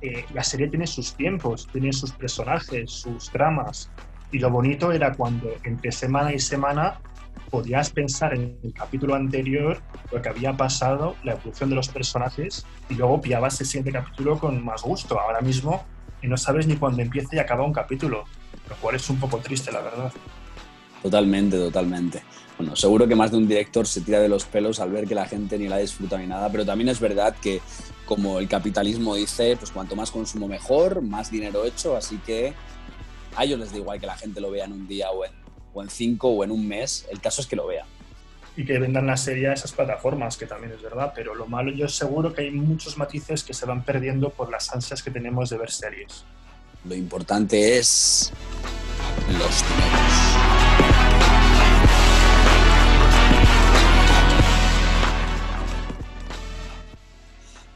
eh, 0.00 0.24
la 0.32 0.42
serie 0.42 0.68
tiene 0.68 0.86
sus 0.86 1.14
tiempos, 1.14 1.68
tiene 1.70 1.92
sus 1.92 2.12
personajes, 2.12 2.90
sus 2.90 3.30
dramas. 3.32 3.90
Y 4.30 4.38
lo 4.38 4.50
bonito 4.50 4.92
era 4.92 5.12
cuando 5.14 5.48
entre 5.64 5.92
semana 5.92 6.32
y 6.32 6.38
semana 6.38 7.00
podías 7.50 7.90
pensar 7.90 8.32
en 8.32 8.58
el 8.62 8.72
capítulo 8.72 9.14
anterior 9.14 9.82
lo 10.10 10.22
que 10.22 10.30
había 10.30 10.56
pasado, 10.56 11.16
la 11.22 11.32
evolución 11.32 11.68
de 11.68 11.76
los 11.76 11.88
personajes, 11.88 12.64
y 12.88 12.94
luego 12.94 13.20
pillabas 13.20 13.60
el 13.60 13.66
siguiente 13.66 13.92
capítulo 13.92 14.38
con 14.38 14.64
más 14.64 14.82
gusto. 14.82 15.20
Ahora 15.20 15.42
mismo 15.42 15.84
y 16.22 16.28
no 16.28 16.36
sabes 16.36 16.66
ni 16.66 16.76
cuándo 16.76 17.02
empieza 17.02 17.36
y 17.36 17.38
acaba 17.38 17.64
un 17.64 17.72
capítulo, 17.72 18.24
lo 18.68 18.76
cual 18.76 18.96
es 18.96 19.08
un 19.10 19.18
poco 19.18 19.38
triste, 19.38 19.72
la 19.72 19.80
verdad. 19.80 20.12
Totalmente, 21.02 21.58
totalmente. 21.58 22.22
Bueno, 22.56 22.76
seguro 22.76 23.08
que 23.08 23.16
más 23.16 23.32
de 23.32 23.38
un 23.38 23.48
director 23.48 23.86
se 23.86 24.02
tira 24.02 24.20
de 24.20 24.28
los 24.28 24.44
pelos 24.44 24.78
al 24.78 24.92
ver 24.92 25.06
que 25.06 25.14
la 25.14 25.26
gente 25.26 25.58
ni 25.58 25.68
la 25.68 25.78
disfruta 25.78 26.18
ni 26.18 26.26
nada, 26.26 26.50
pero 26.50 26.64
también 26.64 26.88
es 26.88 27.00
verdad 27.00 27.34
que, 27.42 27.60
como 28.06 28.38
el 28.38 28.46
capitalismo 28.46 29.16
dice, 29.16 29.56
pues 29.56 29.72
cuanto 29.72 29.96
más 29.96 30.10
consumo 30.10 30.46
mejor, 30.46 31.02
más 31.02 31.30
dinero 31.30 31.64
hecho, 31.64 31.96
así 31.96 32.18
que 32.18 32.54
a 33.34 33.44
ellos 33.44 33.58
les 33.58 33.72
da 33.72 33.78
igual 33.78 33.98
que 33.98 34.06
la 34.06 34.16
gente 34.16 34.40
lo 34.40 34.50
vea 34.50 34.66
en 34.66 34.72
un 34.72 34.86
día 34.86 35.10
o 35.10 35.24
en, 35.24 35.32
o 35.74 35.82
en 35.82 35.90
cinco 35.90 36.28
o 36.28 36.44
en 36.44 36.52
un 36.52 36.68
mes, 36.68 37.06
el 37.10 37.20
caso 37.20 37.40
es 37.40 37.48
que 37.48 37.56
lo 37.56 37.66
vea 37.66 37.84
y 38.56 38.64
que 38.64 38.78
vendan 38.78 39.06
la 39.06 39.16
serie 39.16 39.48
a 39.48 39.54
esas 39.54 39.72
plataformas, 39.72 40.36
que 40.36 40.46
también 40.46 40.72
es 40.72 40.82
verdad, 40.82 41.12
pero 41.14 41.34
lo 41.34 41.46
malo 41.46 41.72
yo 41.72 41.88
seguro 41.88 42.34
que 42.34 42.42
hay 42.42 42.50
muchos 42.50 42.98
matices 42.98 43.44
que 43.44 43.54
se 43.54 43.66
van 43.66 43.82
perdiendo 43.82 44.30
por 44.30 44.50
las 44.50 44.72
ansias 44.74 45.02
que 45.02 45.10
tenemos 45.10 45.50
de 45.50 45.58
ver 45.58 45.70
series. 45.70 46.24
Lo 46.84 46.94
importante 46.94 47.78
es 47.78 48.32
los 49.28 49.62
dineros. 49.62 50.12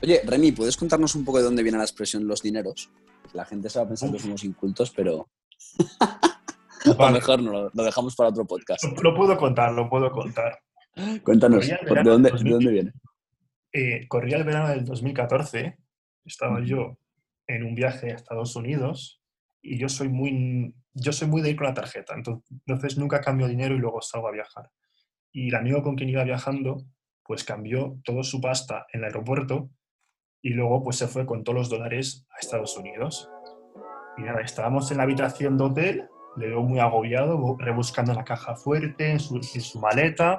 Oye, 0.02 0.20
Remy, 0.24 0.52
¿puedes 0.52 0.76
contarnos 0.76 1.14
un 1.14 1.24
poco 1.24 1.38
de 1.38 1.44
dónde 1.44 1.62
viene 1.62 1.78
la 1.78 1.84
expresión 1.84 2.28
los 2.28 2.42
dineros? 2.42 2.90
La 3.32 3.44
gente 3.44 3.70
se 3.70 3.78
va 3.78 3.86
a 3.86 3.88
pensar 3.88 4.12
que 4.12 4.18
somos 4.18 4.44
incultos, 4.44 4.92
pero... 4.94 5.28
Lo 6.86 7.10
mejor 7.10 7.42
no, 7.42 7.70
lo 7.72 7.84
dejamos 7.84 8.14
para 8.14 8.30
otro 8.30 8.46
podcast. 8.46 8.84
Lo 9.02 9.14
puedo 9.14 9.36
contar, 9.36 9.72
lo 9.72 9.88
puedo 9.88 10.10
contar. 10.10 10.58
Cuéntanos, 11.22 11.66
¿de 11.66 12.02
dónde, 12.04 12.30
viene? 12.70 12.92
Eh, 13.72 14.08
corría 14.08 14.38
el 14.38 14.44
verano 14.44 14.70
del 14.70 14.84
2014, 14.84 15.76
estaba 16.24 16.64
yo 16.64 16.98
en 17.46 17.64
un 17.64 17.74
viaje 17.74 18.10
a 18.10 18.14
Estados 18.14 18.56
Unidos 18.56 19.20
y 19.60 19.78
yo 19.78 19.88
soy 19.88 20.08
muy, 20.08 20.74
yo 20.94 21.12
soy 21.12 21.28
muy 21.28 21.42
de 21.42 21.50
ir 21.50 21.56
con 21.56 21.66
la 21.66 21.74
tarjeta, 21.74 22.14
entonces 22.14 22.96
nunca 22.96 23.20
cambio 23.20 23.46
dinero 23.46 23.74
y 23.74 23.78
luego 23.78 24.00
salgo 24.00 24.28
a 24.28 24.32
viajar. 24.32 24.70
Y 25.32 25.48
el 25.48 25.54
amigo 25.54 25.82
con 25.82 25.96
quien 25.96 26.08
iba 26.08 26.24
viajando, 26.24 26.78
pues 27.22 27.44
cambió 27.44 27.98
toda 28.04 28.22
su 28.22 28.40
pasta 28.40 28.86
en 28.92 29.00
el 29.00 29.06
aeropuerto 29.06 29.70
y 30.40 30.50
luego 30.50 30.82
pues 30.82 30.96
se 30.96 31.08
fue 31.08 31.26
con 31.26 31.44
todos 31.44 31.58
los 31.58 31.68
dólares 31.68 32.26
a 32.30 32.38
Estados 32.40 32.76
Unidos. 32.78 33.28
Y 34.16 34.22
nada, 34.22 34.40
estábamos 34.40 34.90
en 34.90 34.96
la 34.96 35.02
habitación 35.02 35.58
de 35.58 35.64
hotel, 35.64 36.08
le 36.36 36.48
veo 36.48 36.62
muy 36.62 36.78
agobiado, 36.78 37.56
rebuscando 37.58 38.12
la 38.12 38.24
caja 38.24 38.56
fuerte, 38.56 39.10
en 39.10 39.20
su, 39.20 39.36
en 39.36 39.60
su 39.60 39.80
maleta, 39.80 40.38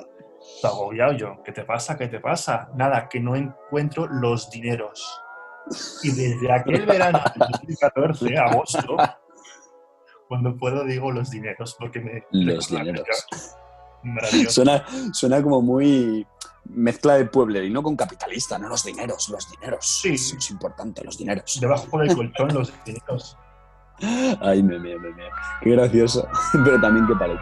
Está 0.55 0.69
agobiado 0.69 1.13
yo. 1.13 1.43
¿Qué 1.43 1.51
te 1.51 1.63
pasa? 1.63 1.97
¿Qué 1.97 2.07
te 2.07 2.19
pasa? 2.19 2.69
Nada, 2.75 3.07
que 3.09 3.19
no 3.19 3.35
encuentro 3.35 4.07
los 4.07 4.49
dineros. 4.49 5.21
Y 6.03 6.11
desde 6.11 6.51
aquel 6.51 6.85
verano, 6.85 7.19
2014, 7.35 8.37
agosto, 8.37 8.97
cuando 10.27 10.55
puedo 10.55 10.83
digo 10.85 11.11
los 11.11 11.29
dineros, 11.29 11.75
porque 11.77 11.99
me... 11.99 12.23
Los 12.31 12.69
dineros. 12.69 13.07
Suena, 14.49 14.85
suena 15.11 15.43
como 15.43 15.61
muy 15.61 16.25
mezcla 16.65 17.15
de 17.15 17.25
pueblo 17.25 17.61
y 17.61 17.69
no 17.69 17.83
con 17.83 17.95
capitalista, 17.95 18.57
no 18.57 18.69
los 18.69 18.83
dineros, 18.85 19.29
los 19.29 19.49
dineros. 19.51 19.85
Sí. 20.01 20.13
Es, 20.13 20.51
importante, 20.51 21.03
los 21.03 21.17
dineros. 21.17 21.59
Debajo 21.59 21.99
del 21.99 22.15
colchón, 22.15 22.53
los 22.53 22.71
dineros. 22.85 23.37
Ay, 24.01 24.61
me 24.61 24.79
me 24.79 24.97
me 24.97 25.09
Qué 25.61 25.71
gracioso, 25.71 26.27
pero 26.63 26.79
también 26.79 27.07
qué 27.07 27.15
palito. 27.15 27.41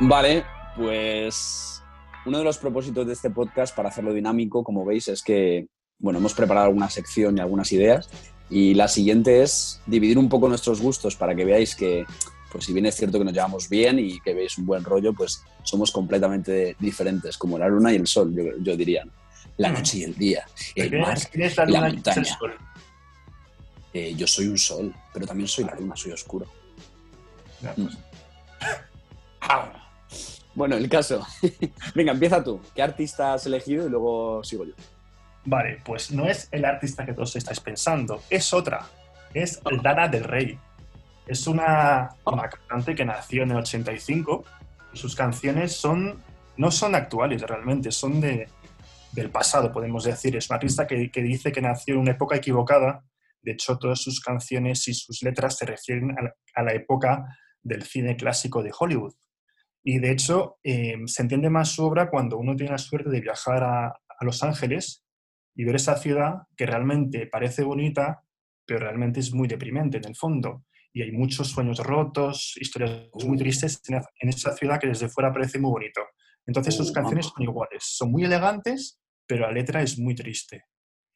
Vale, 0.00 0.44
pues 0.76 1.82
uno 2.26 2.38
de 2.38 2.44
los 2.44 2.58
propósitos 2.58 3.06
de 3.06 3.12
este 3.12 3.30
podcast 3.30 3.74
para 3.74 3.88
hacerlo 3.88 4.12
dinámico, 4.12 4.62
como 4.62 4.84
veis, 4.84 5.08
es 5.08 5.22
que, 5.22 5.66
bueno, 5.98 6.18
hemos 6.18 6.34
preparado 6.34 6.66
alguna 6.66 6.90
sección 6.90 7.38
y 7.38 7.40
algunas 7.40 7.72
ideas. 7.72 8.08
Y 8.50 8.74
la 8.74 8.88
siguiente 8.88 9.42
es 9.42 9.80
dividir 9.86 10.18
un 10.18 10.28
poco 10.28 10.48
nuestros 10.48 10.80
gustos 10.80 11.16
para 11.16 11.34
que 11.34 11.44
veáis 11.44 11.74
que, 11.74 12.04
pues 12.50 12.64
si 12.64 12.72
bien 12.72 12.86
es 12.86 12.96
cierto 12.96 13.18
que 13.18 13.24
nos 13.24 13.32
llevamos 13.32 13.68
bien 13.68 13.98
y 13.98 14.20
que 14.20 14.34
veis 14.34 14.58
un 14.58 14.66
buen 14.66 14.84
rollo, 14.84 15.12
pues 15.12 15.42
somos 15.62 15.92
completamente 15.92 16.76
diferentes, 16.78 17.38
como 17.38 17.58
la 17.58 17.68
luna 17.68 17.92
y 17.92 17.96
el 17.96 18.06
sol, 18.06 18.34
yo, 18.60 18.76
diría. 18.76 19.04
La 19.56 19.70
noche 19.70 19.98
y 19.98 20.04
el 20.04 20.16
día, 20.16 20.46
el 20.74 21.00
mar 21.00 21.18
y 21.34 21.70
la 21.70 21.80
montaña. 21.82 22.38
Eh, 23.92 24.14
yo 24.14 24.26
soy 24.26 24.46
un 24.46 24.58
sol, 24.58 24.94
pero 25.12 25.26
también 25.26 25.48
soy 25.48 25.64
la 25.64 25.74
luna, 25.74 25.96
soy 25.96 26.12
oscuro. 26.12 26.46
Pues. 27.60 27.76
Mm. 27.76 27.88
Bueno, 30.54 30.76
el 30.76 30.88
caso. 30.88 31.26
Venga, 31.94 32.12
empieza 32.12 32.42
tú. 32.42 32.60
¿Qué 32.74 32.82
artista 32.82 33.34
has 33.34 33.46
elegido 33.46 33.86
y 33.86 33.90
luego 33.90 34.42
sigo 34.44 34.64
yo? 34.64 34.74
Vale, 35.44 35.80
pues 35.84 36.10
no 36.10 36.26
es 36.28 36.48
el 36.52 36.64
artista 36.64 37.06
que 37.06 37.14
todos 37.14 37.34
estáis 37.36 37.60
pensando, 37.60 38.22
es 38.28 38.52
otra. 38.52 38.86
Es 39.32 39.60
Dana 39.82 40.08
del 40.08 40.24
Rey. 40.24 40.58
Es 41.26 41.46
una, 41.46 42.10
una 42.24 42.48
cantante 42.48 42.94
que 42.94 43.04
nació 43.04 43.44
en 43.44 43.52
el 43.52 43.58
85 43.58 44.44
y 44.92 44.98
sus 44.98 45.14
canciones 45.14 45.72
son, 45.72 46.20
no 46.56 46.70
son 46.70 46.94
actuales 46.94 47.42
realmente, 47.42 47.92
son 47.92 48.20
de, 48.20 48.48
del 49.12 49.30
pasado, 49.30 49.72
podemos 49.72 50.04
decir. 50.04 50.36
Es 50.36 50.50
una 50.50 50.56
artista 50.56 50.86
que, 50.86 51.10
que, 51.10 51.22
dice 51.22 51.52
que 51.52 51.62
nació 51.62 51.94
en 51.94 52.00
una 52.00 52.10
época 52.12 52.36
equivocada. 52.36 53.04
De 53.42 53.52
hecho, 53.52 53.78
todas 53.78 54.00
sus 54.00 54.20
canciones 54.20 54.86
y 54.88 54.94
sus 54.94 55.22
letras 55.22 55.56
se 55.56 55.66
refieren 55.66 56.10
a 56.18 56.22
la, 56.22 56.34
a 56.54 56.62
la 56.62 56.74
época 56.74 57.24
del 57.62 57.82
cine 57.82 58.16
clásico 58.16 58.62
de 58.62 58.72
Hollywood. 58.78 59.14
Y 59.82 59.98
de 59.98 60.10
hecho, 60.10 60.58
eh, 60.62 60.96
se 61.06 61.22
entiende 61.22 61.48
más 61.48 61.70
su 61.70 61.84
obra 61.84 62.10
cuando 62.10 62.36
uno 62.36 62.54
tiene 62.54 62.72
la 62.72 62.78
suerte 62.78 63.10
de 63.10 63.20
viajar 63.20 63.62
a, 63.64 63.86
a, 63.86 64.24
Los 64.24 64.42
Ángeles 64.42 65.04
y 65.54 65.64
ver 65.64 65.76
esa 65.76 65.96
ciudad 65.96 66.42
que 66.56 66.66
realmente 66.66 67.26
parece 67.26 67.62
bonita, 67.62 68.22
pero 68.66 68.80
realmente 68.80 69.20
es 69.20 69.32
muy 69.32 69.48
deprimente 69.48 69.96
en 69.96 70.04
el 70.06 70.16
fondo. 70.16 70.64
Y 70.92 71.02
hay 71.02 71.12
muchos 71.12 71.48
sueños 71.48 71.78
rotos, 71.78 72.54
historias 72.60 73.08
muy 73.24 73.38
tristes 73.38 73.80
en 73.88 74.28
esa 74.28 74.54
ciudad 74.54 74.78
que 74.78 74.88
desde 74.88 75.08
fuera 75.08 75.32
parece 75.32 75.58
muy 75.58 75.70
bonito. 75.70 76.02
Entonces 76.46 76.74
sus 76.74 76.92
canciones 76.92 77.26
son 77.26 77.42
iguales, 77.42 77.84
son 77.84 78.10
muy 78.10 78.24
elegantes, 78.24 78.98
pero 79.26 79.42
la 79.42 79.52
letra 79.52 79.82
es 79.82 79.98
muy 79.98 80.14
triste. 80.14 80.64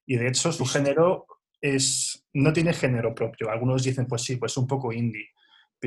Y 0.07 0.17
de 0.17 0.29
hecho 0.29 0.53
su 0.53 0.65
género 0.65 1.27
es, 1.61 2.25
no 2.33 2.53
tiene 2.53 2.73
género 2.73 3.15
propio. 3.15 3.51
Algunos 3.51 3.83
dicen, 3.83 4.07
pues 4.07 4.23
sí, 4.23 4.37
pues 4.37 4.57
un 4.57 4.67
poco 4.67 4.93
indie 4.93 5.29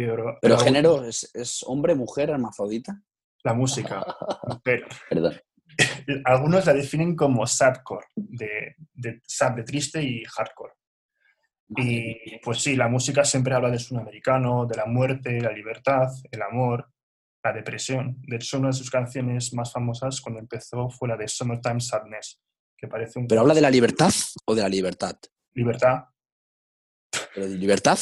pero, 0.06 0.38
¿Pero 0.40 0.60
género 0.60 1.04
es, 1.04 1.32
es, 1.34 1.64
hombre, 1.64 1.96
mujer, 1.96 2.30
hermafrodita? 2.30 3.02
La 3.44 3.56
música. 3.56 4.06
pero, 4.64 4.88
Perdón. 5.10 5.42
Algunos 6.26 6.68
la 6.68 6.74
definen 6.74 7.16
como 7.16 7.48
sadcore, 7.48 8.06
de, 8.16 8.76
de 8.94 9.22
sad 9.26 9.54
de 9.54 9.64
triste 9.64 10.04
y 10.04 10.24
hardcore. 10.24 10.74
Y 11.70 12.38
pues 12.44 12.62
sí, 12.62 12.76
la 12.76 12.88
música 12.88 13.26
siempre 13.26 13.56
habla 13.56 13.72
del 13.72 13.80
sudamericano, 13.80 14.68
de 14.68 14.78
la 14.78 14.86
muerte, 14.86 15.42
la 15.42 15.52
libertad, 15.52 16.08
el 16.30 16.44
amor, 16.44 16.92
la 17.44 17.52
depresión. 17.52 18.22
De 18.22 18.36
hecho, 18.36 18.60
una 18.60 18.68
de 18.68 18.74
sus 18.74 18.92
canciones 18.92 19.52
más 19.56 19.74
famosas 19.74 20.22
cuando 20.22 20.40
empezó 20.40 20.90
fue 20.90 21.10
la 21.10 21.18
de 21.18 21.28
Summertime 21.28 21.82
Sadness, 21.82 22.40
que 22.78 22.88
parece 22.88 23.18
un... 23.18 23.28
¿Pero 23.28 23.42
habla 23.42 23.56
de 23.56 23.62
la 23.62 23.72
libertad 23.72 24.14
o 24.46 24.54
de 24.54 24.62
la 24.62 24.70
libertad? 24.70 25.18
Libertad. 25.58 26.04
¿Pero 27.34 27.50
de 27.50 27.58
libertad? 27.58 27.98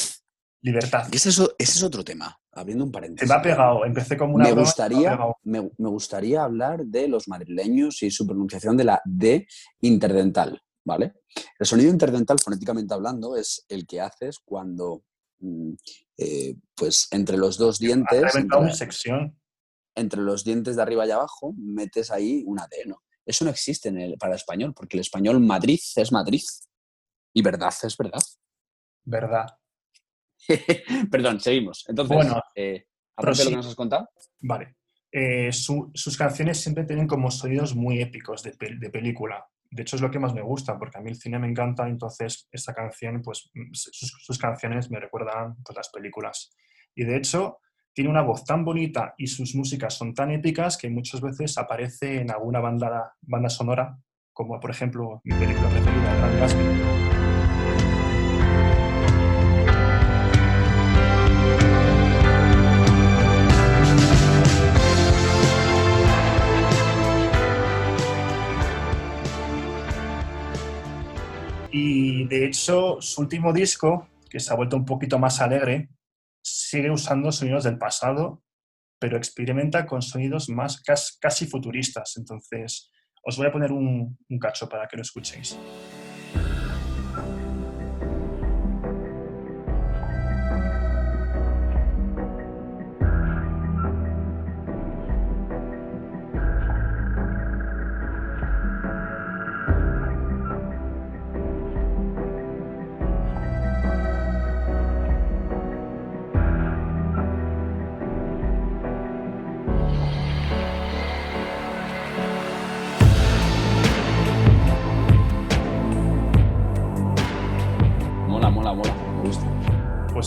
Libertad. 0.61 1.07
Ese 1.09 1.29
es, 1.29 1.39
ese 1.39 1.53
es, 1.57 1.83
otro 1.83 2.03
tema, 2.03 2.37
abriendo 2.51 2.83
un 2.83 2.91
paréntesis. 2.91 3.29
Se 3.29 3.33
me 3.33 3.39
ha 3.39 3.41
pegado, 3.41 3.85
empecé 3.85 4.17
como 4.17 4.35
una... 4.35 4.43
Me 4.43 4.51
gustaría, 4.51 5.17
me, 5.43 5.71
me, 5.77 5.89
gustaría 5.89 6.43
hablar 6.43 6.83
de 6.83 7.07
los 7.07 7.29
madrileños 7.29 8.03
y 8.03 8.11
su 8.11 8.27
pronunciación 8.27 8.75
de 8.75 8.83
la 8.83 9.01
D 9.05 9.47
interdental, 9.79 10.61
¿vale? 10.83 11.13
El 11.57 11.65
sonido 11.65 11.89
interdental, 11.89 12.39
fonéticamente 12.43 12.93
hablando, 12.93 13.37
es 13.37 13.65
el 13.69 13.87
que 13.87 14.01
haces 14.01 14.39
cuando, 14.43 15.03
eh, 16.17 16.57
pues, 16.75 17.07
entre 17.11 17.37
los 17.37 17.57
dos 17.57 17.79
dientes... 17.79 18.35
Entre, 18.35 18.57
una 18.57 18.73
sección. 18.73 19.39
entre 19.95 20.21
los 20.21 20.43
dientes 20.43 20.75
de 20.75 20.81
arriba 20.81 21.07
y 21.07 21.11
abajo, 21.11 21.53
metes 21.57 22.11
ahí 22.11 22.43
una 22.47 22.67
D, 22.69 22.83
¿no? 22.85 23.01
Eso 23.25 23.45
no 23.45 23.51
existe 23.51 23.87
en 23.87 23.97
el, 23.97 24.17
para 24.17 24.33
el 24.33 24.39
español, 24.39 24.73
porque 24.73 24.97
el 24.97 25.01
español 25.01 25.39
Madrid 25.39 25.79
es 25.95 26.11
Madrid 26.11 26.41
y 27.35 27.41
verdad 27.41 27.73
es 27.83 27.97
verdad. 27.97 28.21
Verdad. 29.03 29.45
Perdón, 31.11 31.39
seguimos. 31.41 31.83
Entonces, 31.87 32.15
bueno, 32.15 32.41
eh, 32.55 32.85
aparte 33.15 33.39
de 33.39 33.43
lo 33.43 33.49
que 33.51 33.55
nos 33.57 33.67
has 33.67 33.75
contado. 33.75 34.09
Vale. 34.39 34.77
Eh, 35.11 35.51
su, 35.51 35.91
sus 35.93 36.17
canciones 36.17 36.61
siempre 36.61 36.85
tienen 36.85 37.07
como 37.07 37.29
sonidos 37.29 37.75
muy 37.75 38.01
épicos 38.01 38.41
de, 38.41 38.53
de, 38.57 38.89
película. 38.89 39.45
De 39.69 39.81
hecho, 39.81 39.97
es 39.97 40.01
lo 40.01 40.09
que 40.09 40.19
más 40.19 40.33
me 40.33 40.41
gusta, 40.41 40.79
porque 40.79 40.97
a 40.97 41.01
mí 41.01 41.09
el 41.09 41.17
cine 41.17 41.37
me 41.37 41.47
encanta, 41.47 41.87
entonces 41.87 42.47
esta 42.51 42.73
canción, 42.73 43.21
pues 43.21 43.51
sus, 43.73 44.15
sus 44.17 44.37
canciones 44.37 44.89
me 44.89 44.99
recuerdan 44.99 45.55
pues, 45.63 45.75
las 45.75 45.89
películas. 45.89 46.51
Y 46.95 47.03
de 47.03 47.17
hecho, 47.17 47.59
tiene 47.93 48.09
una 48.09 48.21
voz 48.21 48.45
tan 48.45 48.63
bonita 48.63 49.13
y 49.17 49.27
sus 49.27 49.55
músicas 49.55 49.93
son 49.93 50.13
tan 50.13 50.31
épicas 50.31 50.77
que 50.77 50.89
muchas 50.89 51.19
veces 51.19 51.57
aparece 51.57 52.21
en 52.21 52.31
alguna 52.31 52.61
banda, 52.61 53.13
banda 53.21 53.49
sonora, 53.49 53.97
como 54.35 54.59
por 54.59 54.69
ejemplo 54.69 55.21
mi 55.23 55.33
película 55.33 55.69
preferida, 55.69 56.13
Gran 56.13 56.39
Gatsby. 56.39 56.65
Y 71.71 72.25
de 72.27 72.45
hecho, 72.45 72.97
su 73.01 73.21
último 73.21 73.53
disco, 73.53 74.09
que 74.29 74.41
se 74.41 74.51
ha 74.51 74.55
vuelto 74.57 74.75
un 74.75 74.85
poquito 74.85 75.17
más 75.17 75.39
alegre, 75.39 75.89
sigue 76.41 76.91
usando 76.91 77.31
sonidos 77.31 77.63
del 77.63 77.77
pasado, 77.77 78.43
pero 78.99 79.15
experimenta 79.15 79.85
con 79.85 80.01
sonidos 80.01 80.49
más 80.49 80.81
casi 81.21 81.47
futuristas. 81.47 82.15
Entonces, 82.17 82.91
os 83.25 83.37
voy 83.37 83.47
a 83.47 83.51
poner 83.51 83.71
un, 83.71 84.15
cacho 84.39 84.69
para 84.69 84.87
que 84.87 84.95
lo 84.95 85.01
escuchéis. 85.01 85.57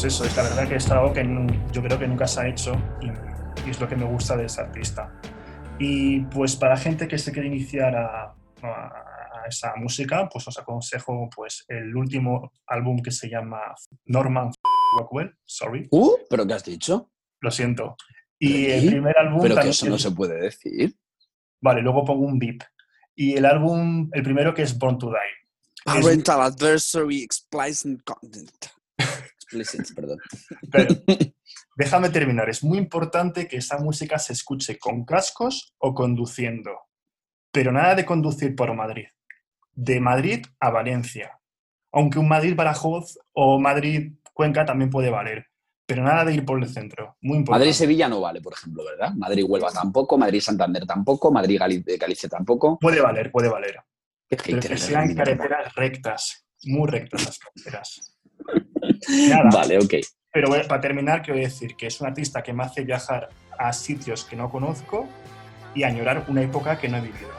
Pues 0.01 0.15
eso, 0.15 0.25
es 0.27 0.37
la 0.37 0.45
verdad 0.45 0.69
que 0.69 0.77
es 0.77 0.89
algo 0.93 1.13
que 1.13 1.25
yo 1.73 1.83
creo 1.83 1.99
que 1.99 2.07
nunca 2.07 2.25
se 2.29 2.41
ha 2.41 2.47
hecho 2.47 2.73
y, 3.01 3.07
y, 3.67 3.71
es 3.71 3.81
lo 3.81 3.89
que 3.89 3.97
me 3.97 4.05
gusta 4.05 4.37
de 4.37 4.45
ese 4.45 4.61
artista. 4.61 5.13
Y 5.81 6.21
pues 6.27 6.55
para 6.55 6.77
gente 6.77 7.09
que 7.09 7.19
se 7.19 7.33
quiere 7.33 7.49
iniciar 7.49 7.97
a, 7.97 8.33
a, 8.63 9.43
esa 9.49 9.75
música, 9.75 10.29
pues 10.29 10.47
os 10.47 10.57
aconsejo 10.57 11.29
pues, 11.35 11.65
el 11.67 11.97
último 11.97 12.53
álbum 12.69 13.03
que 13.03 13.11
se 13.11 13.29
llama 13.29 13.59
Norman 14.05 14.53
Rockwell, 14.97 15.35
sorry, 15.45 15.89
Uh, 15.91 16.15
¿pero 16.31 16.47
qué 16.47 16.55
has 16.55 16.65
dicho? 16.65 17.11
lo 17.41 17.51
siento. 17.51 17.97
Y 18.39 18.67
¿Qué? 18.67 18.79
el 18.79 18.87
primer 18.87 19.19
álbum 19.19 19.43
Pero 19.43 19.57
que 19.57 19.71
eso 19.71 19.87
no 19.89 19.97
es- 19.97 20.03
se 20.03 20.13
puede 20.13 20.41
decir. 20.41 20.95
Vale, 21.61 21.83
luego 21.83 22.05
pongo 22.05 22.25
un 22.25 22.39
beep. 22.39 22.63
Y 23.17 23.35
el 23.35 23.45
álbum, 23.47 24.09
el 24.13 24.23
primero 24.23 24.55
que 24.55 24.63
es 24.63 24.79
Born 24.79 24.97
to 24.97 25.09
Die. 25.11 25.97
Es- 25.99 26.05
Parental 26.05 26.41
adversary 26.43 27.25
explicit 27.25 28.01
content. 28.05 28.67
Explicit, 29.51 29.95
perdón. 29.95 30.19
Pero, 30.71 30.95
déjame 31.77 32.11
terminar. 32.11 32.49
Es 32.51 32.63
muy 32.63 32.79
importante 32.79 33.49
que 33.49 33.57
esa 33.57 33.79
música 33.79 34.19
se 34.19 34.35
escuche 34.35 34.79
con 34.79 35.05
cascos 35.05 35.75
o 35.79 35.95
conduciendo. 35.95 36.73
Pero 37.51 37.73
nada 37.73 37.95
de 37.95 38.05
conducir 38.05 38.55
por 38.55 38.75
Madrid. 38.75 39.07
De 39.73 40.01
Madrid 40.01 40.45
a 40.61 40.71
Valencia. 40.71 41.41
Aunque 41.93 42.19
un 42.19 42.29
Madrid-Badajoz 42.29 43.19
o 43.33 43.59
Madrid-Cuenca 43.59 44.67
también 44.67 44.91
puede 44.91 45.11
valer. 45.11 45.47
Pero 45.87 46.03
nada 46.03 46.27
de 46.27 46.35
ir 46.35 46.45
por 46.45 46.63
el 46.63 46.69
centro. 46.69 47.17
Muy 47.23 47.39
importante. 47.39 47.61
Madrid-Sevilla 47.61 48.09
no 48.11 48.21
vale, 48.21 48.43
por 48.43 48.53
ejemplo, 48.53 48.85
¿verdad? 48.85 49.15
Madrid-Huelva 49.15 49.73
tampoco, 49.73 50.19
Madrid-Santander 50.19 50.85
tampoco, 50.85 51.33
Madrid-Galicia 51.33 52.29
tampoco. 52.29 52.79
Puede 52.79 53.01
valer, 53.01 53.33
puede 53.33 53.49
valer. 53.49 53.81
Pero 54.29 54.61
que 54.61 54.77
sean 54.77 55.15
carreteras 55.15 55.75
rectas. 55.75 56.45
Muy 56.65 56.91
rectas 56.91 57.25
las 57.25 57.39
carreteras. 57.39 58.18
Nada. 59.29 59.51
Vale, 59.53 59.79
ok. 59.79 59.95
Pero 60.33 60.49
bueno, 60.49 60.65
para 60.69 60.81
terminar, 60.81 61.23
quiero 61.23 61.41
decir 61.41 61.75
que 61.75 61.87
es 61.87 62.01
un 62.01 62.07
artista 62.07 62.43
que 62.43 62.53
me 62.53 62.63
hace 62.65 62.83
viajar 62.85 63.29
a 63.59 63.73
sitios 63.73 64.25
que 64.25 64.37
no 64.37 64.51
conozco 64.51 65.09
y 65.75 65.83
añorar 65.83 66.25
una 66.29 66.43
época 66.43 66.79
que 66.79 66.89
no 66.89 66.99
he 66.99 67.01
vivido. 67.01 67.38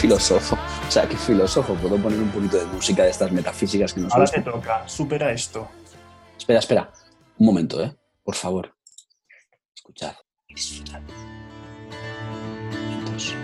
Filósofo. 0.00 0.58
O 0.90 0.92
sea, 0.92 1.08
qué 1.08 1.16
filósofo. 1.16 1.74
¿Puedo 1.74 1.96
poner 1.98 2.18
un 2.18 2.30
poquito 2.32 2.56
de 2.56 2.64
música 2.64 3.04
de 3.04 3.10
estas 3.10 3.30
metafísicas 3.30 3.94
que 3.94 4.00
nos 4.00 4.12
Ahora 4.12 4.26
te 4.26 4.40
toca, 4.40 4.88
supera 4.88 5.30
esto. 5.30 5.68
Espera, 6.36 6.58
espera. 6.58 6.92
Un 7.38 7.46
momento, 7.46 7.80
¿eh? 7.80 7.94
Por 8.24 8.34
favor. 8.34 8.74
Escuchad 9.72 10.14
y 10.48 10.54
disfrutad. 10.54 11.00
Momentos. 12.72 13.36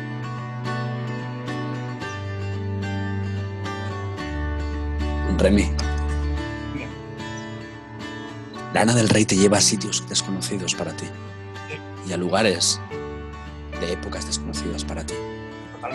Remy. 5.38 5.70
Lana 8.75 8.92
del 8.92 9.08
Rey 9.08 9.25
te 9.25 9.36
lleva 9.36 9.58
a 9.58 9.60
sitios 9.60 10.04
desconocidos 10.08 10.75
para 10.75 10.96
ti 10.96 11.06
y 12.08 12.12
a 12.12 12.16
lugares 12.16 12.80
de 13.80 13.92
épocas 13.92 14.26
desconocidas 14.26 14.84
para 14.84 15.06
ti. 15.06 15.14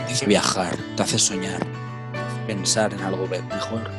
Te 0.08 0.13
hace 0.13 0.25
viajar, 0.25 0.75
te 0.96 1.03
hace 1.03 1.17
soñar, 1.17 1.60
te 1.60 2.20
hace 2.20 2.39
pensar 2.48 2.93
en 2.93 3.01
algo 3.01 3.27
mejor, 3.27 3.89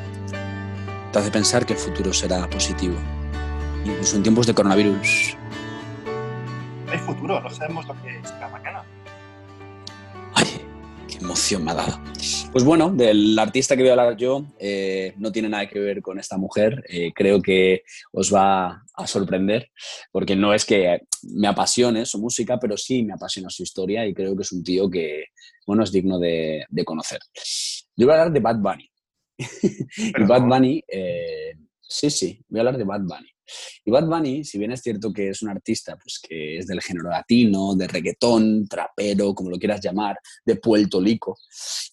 te 1.13 1.19
hace 1.19 1.31
pensar 1.31 1.65
que 1.65 1.73
el 1.73 1.79
futuro 1.79 2.13
será 2.13 2.49
positivo. 2.49 2.97
Incluso 3.85 4.17
en 4.17 4.23
tiempos 4.23 4.47
de 4.47 4.55
coronavirus. 4.55 5.37
No 6.87 6.93
hay 6.93 6.99
futuro, 6.99 7.41
no 7.41 7.51
sabemos 7.51 7.87
lo 7.87 7.95
que 8.03 8.21
será 8.25 8.49
mañana. 8.49 8.85
¡Ay! 10.35 10.47
¡Qué 11.09 11.19
emoción 11.19 11.65
me 11.65 11.73
ha 11.73 11.75
dado! 11.75 12.01
Pues 12.53 12.65
bueno, 12.65 12.91
del 12.91 13.39
artista 13.39 13.75
que 13.75 13.83
voy 13.83 13.89
a 13.89 13.93
hablar 13.93 14.17
yo 14.17 14.45
eh, 14.59 15.15
no 15.17 15.33
tiene 15.33 15.49
nada 15.49 15.67
que 15.67 15.79
ver 15.79 16.03
con 16.03 16.19
esta 16.19 16.37
mujer. 16.37 16.85
Eh, 16.89 17.11
creo 17.15 17.41
que 17.41 17.85
os 18.13 18.33
va 18.33 18.82
a 18.95 19.07
sorprender, 19.07 19.71
porque 20.11 20.37
no 20.37 20.53
es 20.53 20.65
que 20.65 21.01
me 21.35 21.49
apasione 21.49 22.05
su 22.07 22.19
música, 22.19 22.59
pero 22.59 22.77
sí 22.77 23.03
me 23.03 23.15
apasiona 23.15 23.49
su 23.51 23.63
historia 23.63 24.07
y 24.07 24.15
creo 24.15 24.37
que 24.37 24.43
es 24.43 24.53
un 24.53 24.63
tío 24.63 24.91
que, 24.91 25.25
bueno, 25.67 25.83
es 25.83 25.93
digno 25.93 26.19
de, 26.19 26.65
de 26.69 26.85
conocer. 26.85 27.21
Yo 27.97 28.07
voy 28.07 28.15
a 28.15 28.21
hablar 28.21 28.33
de 28.33 28.41
Bad 28.41 28.59
Bunny. 28.59 28.89
y 29.97 30.25
Bad. 30.25 30.43
Bunny, 30.43 30.83
eh, 30.87 31.55
sí, 31.81 32.11
sí, 32.11 32.45
voy 32.49 32.59
a 32.59 32.63
hablar 32.63 32.79
de 32.79 32.85
Bad 32.85 33.01
Bunny. 33.01 33.29
Y 33.85 33.91
Bad 33.91 34.07
Bunny, 34.07 34.45
si 34.45 34.59
bien 34.59 34.73
es 34.73 34.81
cierto 34.81 35.13
que 35.13 35.31
es 35.31 35.43
un 35.43 35.51
artista 35.51 35.97
pues, 35.97 36.21
que 36.23 36.59
es 36.59 36.67
del 36.67 36.81
género 36.81 37.11
latino, 37.11 37.75
de 37.75 37.89
reggaetón, 37.89 38.67
trapero, 38.69 39.35
como 39.35 39.51
lo 39.51 39.59
quieras 39.59 39.81
llamar, 39.81 40.17
de 40.45 40.57
Puerto 40.57 41.01
Rico, 41.01 41.37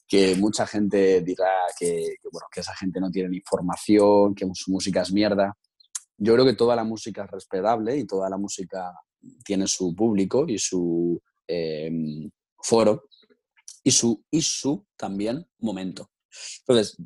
que 0.08 0.36
mucha 0.36 0.66
gente 0.68 1.22
dirá 1.22 1.52
que, 1.78 2.16
que, 2.22 2.30
bueno, 2.32 2.48
que 2.52 2.62
esa 2.62 2.76
gente 2.76 3.00
no 3.00 3.10
tiene 3.10 3.30
ni 3.30 3.42
formación, 3.42 4.36
que 4.36 4.48
su 4.54 4.72
música 4.72 5.02
es 5.02 5.12
mierda. 5.12 5.54
Yo 6.22 6.34
creo 6.34 6.46
que 6.46 6.54
toda 6.54 6.76
la 6.76 6.84
música 6.84 7.24
es 7.24 7.32
respetable 7.32 7.98
y 7.98 8.06
toda 8.06 8.30
la 8.30 8.38
música 8.38 8.94
tiene 9.44 9.68
su 9.68 9.96
público 9.96 10.46
y 10.48 10.60
su 10.60 11.22
eh, 11.48 11.92
foro 12.62 13.06
y 13.84 13.92
su, 13.92 14.24
y 14.30 14.42
su 14.42 14.86
también 14.98 15.48
momento. 15.60 16.12
Entonces, 16.60 16.98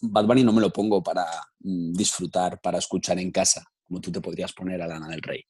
Bad 0.00 0.26
Bunny 0.26 0.44
no 0.44 0.52
me 0.52 0.60
lo 0.60 0.72
pongo 0.72 1.02
para 1.02 1.26
mm, 1.60 1.92
disfrutar, 1.92 2.60
para 2.60 2.78
escuchar 2.78 3.18
en 3.18 3.30
casa, 3.30 3.64
como 3.84 4.00
tú 4.00 4.10
te 4.12 4.20
podrías 4.20 4.52
poner 4.52 4.80
a 4.80 4.86
Lana 4.86 5.08
del 5.08 5.22
Rey. 5.22 5.44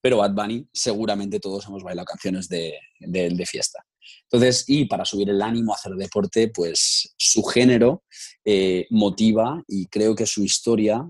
Pero 0.00 0.18
Bad 0.18 0.34
Bunny, 0.34 0.68
seguramente 0.72 1.40
todos 1.40 1.66
hemos 1.66 1.82
bailado 1.82 2.06
canciones 2.06 2.48
de, 2.48 2.78
de, 3.00 3.30
de 3.30 3.46
fiesta. 3.46 3.84
Entonces, 4.24 4.64
y 4.66 4.86
para 4.86 5.04
subir 5.04 5.30
el 5.30 5.42
ánimo, 5.42 5.74
hacer 5.74 5.92
deporte, 5.92 6.48
pues 6.48 7.14
su 7.16 7.42
género 7.42 8.04
eh, 8.44 8.86
motiva 8.90 9.62
y 9.66 9.86
creo 9.86 10.14
que 10.14 10.26
su 10.26 10.44
historia, 10.44 11.04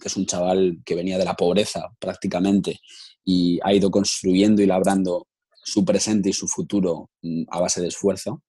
que 0.00 0.08
es 0.08 0.16
un 0.16 0.26
chaval 0.26 0.78
que 0.84 0.94
venía 0.94 1.18
de 1.18 1.24
la 1.24 1.34
pobreza 1.34 1.88
prácticamente 1.98 2.80
y 3.24 3.58
ha 3.62 3.74
ido 3.74 3.90
construyendo 3.90 4.62
y 4.62 4.66
labrando 4.66 5.28
su 5.64 5.84
presente 5.84 6.28
y 6.28 6.32
su 6.32 6.46
futuro 6.46 7.10
mm, 7.22 7.44
a 7.48 7.60
base 7.60 7.80
de 7.80 7.88
esfuerzo, 7.88 8.42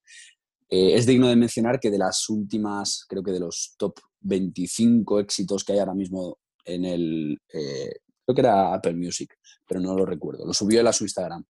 eh, 0.69 0.95
es 0.95 1.06
digno 1.06 1.27
de 1.27 1.36
mencionar 1.36 1.80
que 1.80 1.89
de 1.89 1.97
las 1.97 2.30
últimas, 2.30 3.06
creo 3.08 3.23
que 3.23 3.32
de 3.32 3.39
los 3.39 3.73
top 3.77 3.99
25 4.19 5.19
éxitos 5.19 5.63
que 5.63 5.73
hay 5.73 5.80
ahora 5.80 5.95
mismo 5.95 6.38
en 6.65 6.86
el, 6.86 7.41
eh, 7.53 7.91
creo 8.25 8.36
que 8.36 8.41
era 8.41 8.73
Apple 8.73 8.95
Music, 8.95 9.34
pero 9.65 9.80
no 9.80 9.95
lo 9.95 10.06
recuerdo, 10.06 10.45
lo 10.45 10.53
subió 10.53 10.82
él 10.82 10.88
a 10.88 10.93
su 10.93 11.06
Instagram. 11.06 11.43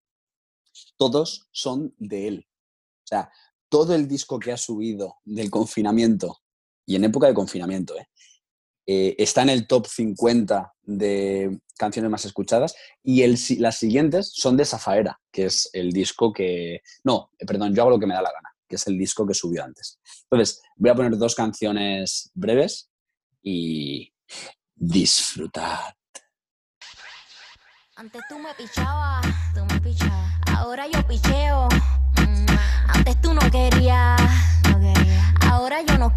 Todos 0.97 1.47
son 1.51 1.95
de 1.97 2.28
él. 2.28 2.47
O 3.04 3.08
sea, 3.08 3.32
todo 3.69 3.95
el 3.95 4.08
disco 4.08 4.39
que 4.39 4.51
ha 4.51 4.58
subido 4.58 5.15
del 5.23 5.49
confinamiento, 5.49 6.41
y 6.86 6.95
en 6.95 7.06
época 7.06 7.28
de 7.28 7.34
confinamiento, 7.34 7.97
¿eh? 7.97 8.08
Eh, 8.88 9.15
está 9.17 9.41
en 9.41 9.50
el 9.50 9.67
top 9.67 9.88
50 9.88 10.74
de 10.84 11.60
canciones 11.78 12.12
más 12.12 12.26
escuchadas 12.26 12.76
y 13.04 13.24
el, 13.24 13.38
las 13.58 13.78
siguientes 13.78 14.32
son 14.34 14.56
de 14.58 14.65
Zafaera, 14.65 15.19
que 15.32 15.45
es 15.45 15.69
el 15.74 15.91
disco 15.91 16.32
que... 16.32 16.82
No, 17.04 17.32
perdón, 17.48 17.74
yo 17.74 17.82
hago 17.82 17.91
lo 17.91 18.00
que 18.00 18.06
me 18.06 18.13
da 18.13 18.21
la 18.21 18.32
gana, 18.32 18.50
que 18.67 18.76
es 18.76 18.86
el 18.88 18.98
disco 18.98 19.26
que 19.26 19.34
subió 19.34 19.63
antes. 19.63 20.00
Entonces, 20.30 20.62
voy 20.76 20.91
a 20.91 20.95
poner 20.95 21.17
dos 21.17 21.34
canciones 21.36 22.32
breves 22.34 22.89
y 23.41 24.13
disfrutad. 24.76 25.93
Antes 27.98 28.21
tú 28.28 28.38
me 28.38 28.54
pichabas, 28.56 29.26
tú 29.54 29.65
me 29.65 29.80
pichabas. 29.80 30.34
Ahora 30.54 30.86
yo 30.88 31.06
picheo. 31.08 31.69
Mm, 32.17 32.45
Antes 32.89 33.21
tú 33.21 33.34
no 33.34 33.41
querías, 33.50 34.21
no 34.69 34.80
quería. 34.80 35.34
Ahora 35.41 35.82
yo. 35.82 35.98
No. 35.98 36.14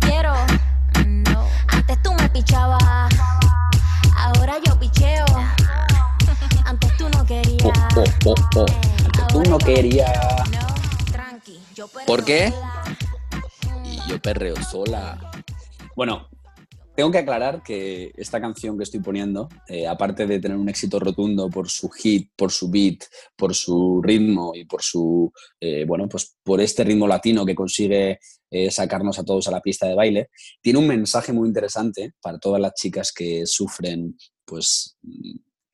Oh, 8.25 8.31
oh, 8.31 8.35
oh, 8.57 8.61
oh. 8.61 8.67
Antes 9.05 9.27
tú 9.29 9.43
no 9.43 9.59
querías. 9.59 10.11
No, 10.51 11.13
tranqui. 11.13 11.61
Yo 11.75 11.89
¿Por 12.07 12.25
qué? 12.25 12.53
Y 13.85 14.11
yo 14.11 14.21
perreo 14.21 14.57
sola. 14.63 15.19
Bueno, 15.95 16.29
tengo 16.99 17.13
que 17.13 17.19
aclarar 17.19 17.63
que 17.63 18.11
esta 18.17 18.41
canción 18.41 18.77
que 18.77 18.83
estoy 18.83 18.99
poniendo, 18.99 19.49
eh, 19.69 19.87
aparte 19.87 20.27
de 20.27 20.41
tener 20.41 20.57
un 20.57 20.69
éxito 20.69 20.99
rotundo 20.99 21.49
por 21.49 21.69
su 21.69 21.89
hit, 21.91 22.33
por 22.35 22.51
su 22.51 22.69
beat, 22.69 23.05
por 23.37 23.55
su 23.55 24.03
ritmo 24.03 24.53
y 24.53 24.65
por 24.65 24.83
su, 24.83 25.33
eh, 25.61 25.85
bueno, 25.87 26.09
pues 26.09 26.37
por 26.43 26.61
este 26.61 26.83
ritmo 26.83 27.07
latino 27.07 27.47
que 27.47 27.55
consigue 27.55 28.19
eh, 28.51 28.71
sacarnos 28.73 29.17
a 29.21 29.25
todos 29.25 29.47
a 29.47 29.53
la 29.53 29.61
pista 29.61 29.87
de 29.87 29.95
baile, 29.95 30.31
tiene 30.61 30.81
un 30.81 30.89
mensaje 30.89 31.33
muy 31.33 31.47
interesante 31.47 32.15
para 32.21 32.41
todas 32.41 32.61
las 32.61 32.75
chicas 32.75 33.13
que 33.13 33.47
sufren, 33.47 34.17
pues, 34.45 34.97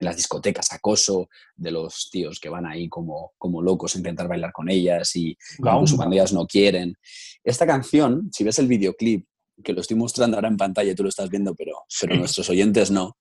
en 0.05 0.07
las 0.07 0.17
discotecas, 0.17 0.73
acoso 0.73 1.29
de 1.57 1.71
los 1.71 2.09
tíos 2.11 2.39
que 2.39 2.49
van 2.49 2.67
ahí 2.67 2.89
como, 2.89 3.33
como 3.39 3.63
locos 3.63 3.95
a 3.95 3.99
intentar 3.99 4.29
bailar 4.29 4.53
con 4.53 4.69
ellas 4.69 5.17
y 5.17 5.37
incluso 5.59 5.97
cuando 5.97 6.15
ellas 6.15 6.33
no 6.33 6.47
quieren. 6.47 6.95
Esta 7.43 7.67
canción, 7.67 8.31
si 8.33 8.45
ves 8.45 8.59
el 8.59 8.69
videoclip, 8.69 9.27
que 9.63 9.73
lo 9.73 9.81
estoy 9.81 9.97
mostrando 9.97 10.37
ahora 10.37 10.49
en 10.49 10.57
pantalla, 10.57 10.95
tú 10.95 11.05
lo 11.05 11.09
estás 11.09 11.31
viendo, 11.31 11.55
pero, 11.55 11.73
pero 12.01 12.15
Sí. 12.15 12.19
nuestros 12.19 12.51
oyentes 12.51 12.91
no, 12.91 13.17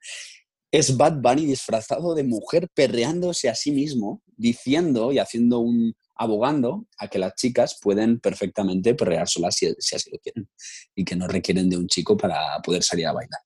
es 0.72 0.98
Bad 0.98 1.22
Bunny 1.22 1.46
disfrazado 1.46 2.16
de 2.16 2.24
mujer 2.24 2.68
perreándose 2.74 3.48
a 3.48 3.56
sí 3.56 3.72
mismo, 3.72 4.24
diciendo 4.36 5.12
y 5.12 5.20
haciendo 5.20 5.60
un 5.60 5.94
abogando 6.16 6.86
a 6.98 7.08
que 7.08 7.20
las 7.20 7.36
chicas 7.36 7.80
pueden 7.82 8.20
perfectamente 8.20 8.94
perrear 8.94 9.28
solas 9.28 9.56
si, 9.56 9.74
si 9.80 9.96
así 9.96 10.12
lo 10.12 10.20
quieren 10.20 10.48
y 10.96 11.04
que 11.04 11.16
no 11.16 11.28
requieren 11.28 11.70
de 11.70 11.78
un 11.78 11.88
chico 11.88 12.16
para 12.16 12.60
poder 12.64 12.84
salir 12.84 13.08
a 13.08 13.14
bailar. 13.14 13.42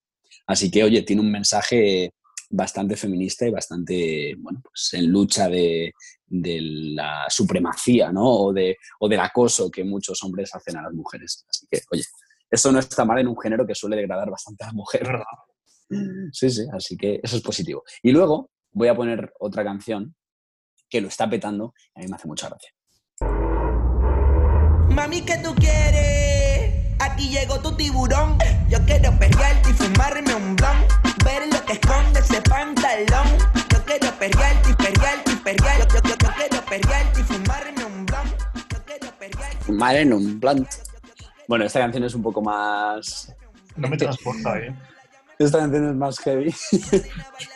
Así 0.45 0.71
que, 0.71 0.83
oye, 0.83 1.01
tiene 1.01 1.21
un 1.21 1.31
mensaje 1.31 2.11
bastante 2.49 2.95
feminista 2.95 3.45
y 3.45 3.51
bastante, 3.51 4.35
bueno, 4.37 4.61
pues 4.63 4.93
en 4.93 5.07
lucha 5.11 5.49
de, 5.49 5.93
de 6.25 6.59
la 6.61 7.25
supremacía, 7.29 8.11
¿no? 8.11 8.25
O, 8.25 8.53
de, 8.53 8.77
o 8.99 9.09
del 9.09 9.19
acoso 9.19 9.69
que 9.69 9.83
muchos 9.83 10.23
hombres 10.23 10.53
hacen 10.53 10.77
a 10.77 10.83
las 10.83 10.93
mujeres. 10.93 11.45
Así 11.49 11.67
que, 11.69 11.81
oye, 11.91 12.03
eso 12.49 12.71
no 12.71 12.79
está 12.79 13.05
mal 13.05 13.19
en 13.19 13.27
un 13.27 13.39
género 13.39 13.65
que 13.67 13.75
suele 13.75 13.97
degradar 13.97 14.29
bastante 14.29 14.63
a 14.63 14.67
las 14.67 14.75
mujeres. 14.75 15.09
Sí, 16.31 16.49
sí, 16.49 16.65
así 16.71 16.97
que 16.97 17.19
eso 17.23 17.37
es 17.37 17.41
positivo. 17.41 17.83
Y 18.01 18.11
luego 18.11 18.51
voy 18.71 18.87
a 18.87 18.95
poner 18.95 19.31
otra 19.39 19.63
canción 19.63 20.15
que 20.89 21.01
lo 21.01 21.07
está 21.07 21.29
petando 21.29 21.73
y 21.95 21.99
a 21.99 22.03
mí 22.03 22.09
me 22.09 22.15
hace 22.15 22.27
mucha 22.27 22.49
gracia. 22.49 22.71
Mami, 24.89 25.21
¿qué 25.21 25.37
tú 25.43 25.53
quieres? 25.55 26.16
Aquí 27.09 27.29
llegó 27.29 27.59
tu 27.59 27.75
tiburón. 27.75 28.37
Yo 28.69 28.79
quiero 28.85 29.17
perrearte 29.17 29.69
y 29.69 29.73
fumarme 29.73 30.35
un 30.35 30.55
blunt. 30.55 31.23
Ver 31.23 31.47
lo 31.51 31.65
que 31.65 31.73
esconde 31.73 32.19
ese 32.19 32.41
pantalón. 32.41 33.27
Yo 33.71 33.83
quiero 33.85 34.11
perrearte 34.19 34.69
y 34.69 34.73
perrearte 34.73 35.31
y 35.31 35.35
perrearte. 35.37 35.95
Yo, 35.95 36.01
yo, 36.01 36.09
yo, 36.09 36.15
yo 36.19 36.33
quiero 36.35 36.65
perrearte 36.65 37.21
y 37.21 37.23
fumarme 37.23 37.85
un 37.85 38.05
blunt. 38.05 38.33
Yo 38.71 38.85
quiero 38.85 39.07
perrearte. 39.17 39.57
Fumar 39.61 39.95
en 39.95 40.13
un 40.13 40.39
blunt. 40.39 40.67
Bueno, 41.47 41.65
esta 41.65 41.79
canción 41.79 42.03
es 42.03 42.13
un 42.13 42.21
poco 42.21 42.41
más... 42.41 43.33
No 43.77 43.87
me 43.87 43.97
transporta, 43.97 44.59
¿eh? 44.59 44.75
Esta 45.39 45.59
canción 45.59 45.89
es 45.89 45.95
más 45.95 46.17
heavy. 46.19 46.53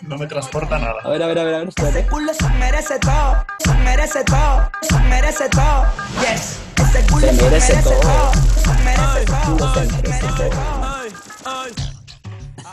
No 0.01 0.17
me 0.17 0.27
transporta 0.27 0.75
A 0.75 0.79
nada. 0.79 1.09
ver, 1.09 1.23
a 1.23 1.27
ver, 1.27 1.39
a 1.39 1.43
ver, 1.43 1.53
a 1.55 1.57
ver, 1.59 1.67
Ese 1.69 1.81
espérate. 1.81 2.09
culo 2.09 2.33
se 2.33 2.49
merece 2.49 2.99
todo, 2.99 3.45
se 3.59 3.73
merece 3.75 4.23
todo, 4.23 4.71
se 4.81 4.99
merece 4.99 5.49
todo. 5.49 5.85
Yes. 6.21 6.59
Ese 6.77 7.07
culo 7.07 7.27
Se 7.27 7.35
se 7.35 7.43
merece 7.43 7.75
todo. 7.83 7.99
todo, 8.01 8.33
se 8.33 8.83
merece 8.83 9.25
todo, 9.25 9.73
se 9.73 9.85
se 9.85 9.91
merece 9.97 10.27
todo. 10.27 10.51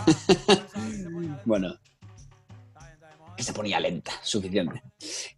Bueno, 1.45 1.75
que 3.39 3.45
se 3.45 3.53
ponía 3.53 3.79
lenta, 3.79 4.11
suficiente. 4.23 4.83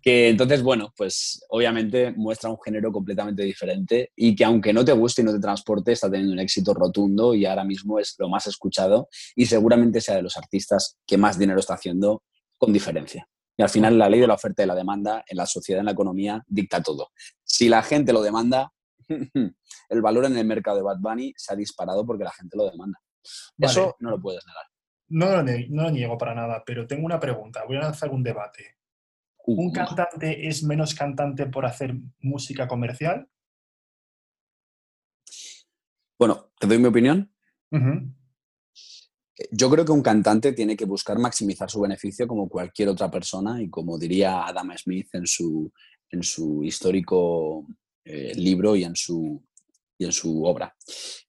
Que 0.00 0.30
entonces, 0.30 0.62
bueno, 0.62 0.92
pues 0.96 1.44
obviamente 1.50 2.12
muestra 2.12 2.48
un 2.48 2.56
género 2.64 2.90
completamente 2.90 3.42
diferente 3.42 4.10
y 4.16 4.34
que 4.34 4.44
aunque 4.44 4.72
no 4.72 4.84
te 4.84 4.92
guste 4.92 5.20
y 5.20 5.26
no 5.26 5.32
te 5.32 5.38
transporte, 5.38 5.92
está 5.92 6.10
teniendo 6.10 6.32
un 6.32 6.38
éxito 6.38 6.72
rotundo 6.72 7.34
y 7.34 7.44
ahora 7.44 7.62
mismo 7.62 7.98
es 7.98 8.14
lo 8.18 8.30
más 8.30 8.46
escuchado 8.46 9.08
y 9.36 9.44
seguramente 9.44 10.00
sea 10.00 10.16
de 10.16 10.22
los 10.22 10.38
artistas 10.38 10.96
que 11.06 11.18
más 11.18 11.38
dinero 11.38 11.60
está 11.60 11.74
haciendo 11.74 12.22
con 12.56 12.72
diferencia. 12.72 13.28
Y 13.54 13.62
al 13.62 13.68
final 13.68 13.98
la 13.98 14.08
ley 14.08 14.20
de 14.20 14.26
la 14.26 14.34
oferta 14.34 14.62
y 14.62 14.66
la 14.66 14.74
demanda 14.74 15.22
en 15.28 15.36
la 15.36 15.44
sociedad, 15.44 15.80
en 15.80 15.86
la 15.86 15.92
economía, 15.92 16.42
dicta 16.46 16.82
todo. 16.82 17.10
Si 17.44 17.68
la 17.68 17.82
gente 17.82 18.14
lo 18.14 18.22
demanda, 18.22 18.72
el 19.08 20.00
valor 20.00 20.24
en 20.24 20.38
el 20.38 20.46
mercado 20.46 20.78
de 20.78 20.84
Bad 20.84 21.00
Bunny 21.00 21.34
se 21.36 21.52
ha 21.52 21.56
disparado 21.56 22.06
porque 22.06 22.24
la 22.24 22.32
gente 22.32 22.56
lo 22.56 22.70
demanda. 22.70 22.98
Vale. 23.58 23.70
Eso 23.70 23.96
no 23.98 24.10
lo 24.10 24.18
puedes 24.18 24.42
negar. 24.46 24.64
No 25.10 25.30
lo, 25.30 25.42
no 25.42 25.82
lo 25.82 25.90
niego 25.90 26.16
para 26.16 26.34
nada, 26.34 26.62
pero 26.64 26.86
tengo 26.86 27.04
una 27.04 27.20
pregunta. 27.20 27.64
Voy 27.66 27.76
a 27.76 27.80
lanzar 27.80 28.10
un 28.10 28.22
debate. 28.22 28.76
¿Un 29.46 29.68
Uh, 29.68 29.72
cantante 29.72 30.48
es 30.48 30.62
menos 30.62 30.94
cantante 30.94 31.46
por 31.46 31.66
hacer 31.66 31.94
música 32.20 32.68
comercial? 32.68 33.28
Bueno, 36.18 36.52
te 36.58 36.66
doy 36.66 36.78
mi 36.78 36.86
opinión. 36.86 37.32
Yo 39.50 39.70
creo 39.70 39.84
que 39.84 39.92
un 39.92 40.02
cantante 40.02 40.52
tiene 40.52 40.76
que 40.76 40.84
buscar 40.84 41.18
maximizar 41.18 41.70
su 41.70 41.80
beneficio 41.80 42.28
como 42.28 42.48
cualquier 42.48 42.90
otra 42.90 43.10
persona 43.10 43.62
y 43.62 43.70
como 43.70 43.98
diría 43.98 44.46
Adam 44.46 44.76
Smith 44.76 45.08
en 45.14 45.26
su, 45.26 45.72
en 46.10 46.22
su 46.22 46.62
histórico 46.62 47.66
eh, 48.04 48.34
libro 48.34 48.76
y 48.76 48.84
en 48.84 48.94
su, 48.94 49.42
y 50.00 50.06
en 50.06 50.12
su 50.12 50.44
obra. 50.44 50.74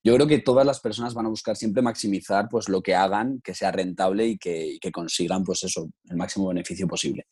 Yo 0.02 0.14
creo 0.14 0.26
que 0.26 0.38
todas 0.38 0.64
las 0.64 0.80
personas 0.80 1.12
van 1.12 1.26
a 1.26 1.28
buscar 1.28 1.56
siempre 1.56 1.82
maximizar 1.82 2.48
pues, 2.50 2.70
lo 2.70 2.82
que 2.82 2.94
hagan, 2.94 3.42
que 3.44 3.54
sea 3.54 3.70
rentable 3.70 4.26
y 4.26 4.38
que, 4.38 4.78
que 4.80 4.90
consigan 4.90 5.44
pues, 5.44 5.62
eso, 5.64 5.90
el 6.08 6.16
máximo 6.16 6.48
beneficio 6.48 6.88
posible. 6.88 7.26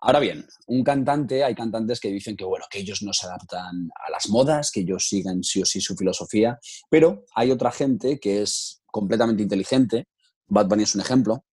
Ahora 0.00 0.20
bien, 0.20 0.46
un 0.68 0.84
cantante, 0.84 1.42
hay 1.42 1.56
cantantes 1.56 1.98
que 1.98 2.10
dicen 2.10 2.36
que, 2.36 2.44
bueno, 2.44 2.66
que 2.70 2.78
ellos 2.78 3.02
no 3.02 3.12
se 3.12 3.26
adaptan 3.26 3.88
a 4.06 4.10
las 4.12 4.28
modas, 4.28 4.70
que 4.70 4.80
ellos 4.80 5.08
siguen 5.08 5.42
sí 5.42 5.60
o 5.60 5.64
sí 5.64 5.80
su 5.80 5.96
filosofía, 5.96 6.60
pero 6.88 7.24
hay 7.34 7.50
otra 7.50 7.72
gente 7.72 8.20
que 8.20 8.42
es 8.42 8.82
completamente 8.86 9.42
inteligente, 9.42 10.06
Bad 10.46 10.68
Bunny 10.68 10.84
es 10.84 10.94
un 10.94 11.00
ejemplo, 11.00 11.44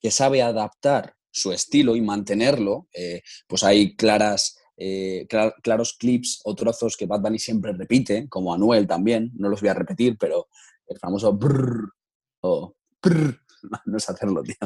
que 0.00 0.10
sabe 0.10 0.42
adaptar 0.42 1.14
su 1.30 1.52
estilo 1.52 1.94
y 1.94 2.00
mantenerlo. 2.00 2.88
eh, 2.92 3.22
pues 3.46 3.62
hay 3.62 3.94
claras, 3.94 4.56
eh, 4.76 5.26
cla- 5.28 5.54
claros 5.62 5.94
clips 5.94 6.40
o 6.44 6.54
trozos 6.54 6.96
que 6.96 7.06
Bad 7.06 7.20
Bunny 7.20 7.38
siempre 7.38 7.72
repite, 7.72 8.28
como 8.28 8.52
Anuel 8.52 8.86
también, 8.86 9.30
no 9.34 9.48
los 9.48 9.60
voy 9.60 9.70
a 9.70 9.74
repetir, 9.74 10.16
pero 10.18 10.48
el 10.86 10.98
famoso 10.98 11.32
brrr 11.32 11.92
o 12.40 12.74
prr, 13.00 13.38
no 13.86 13.98
sé 13.98 14.12
hacerlo, 14.12 14.42
tío, 14.42 14.56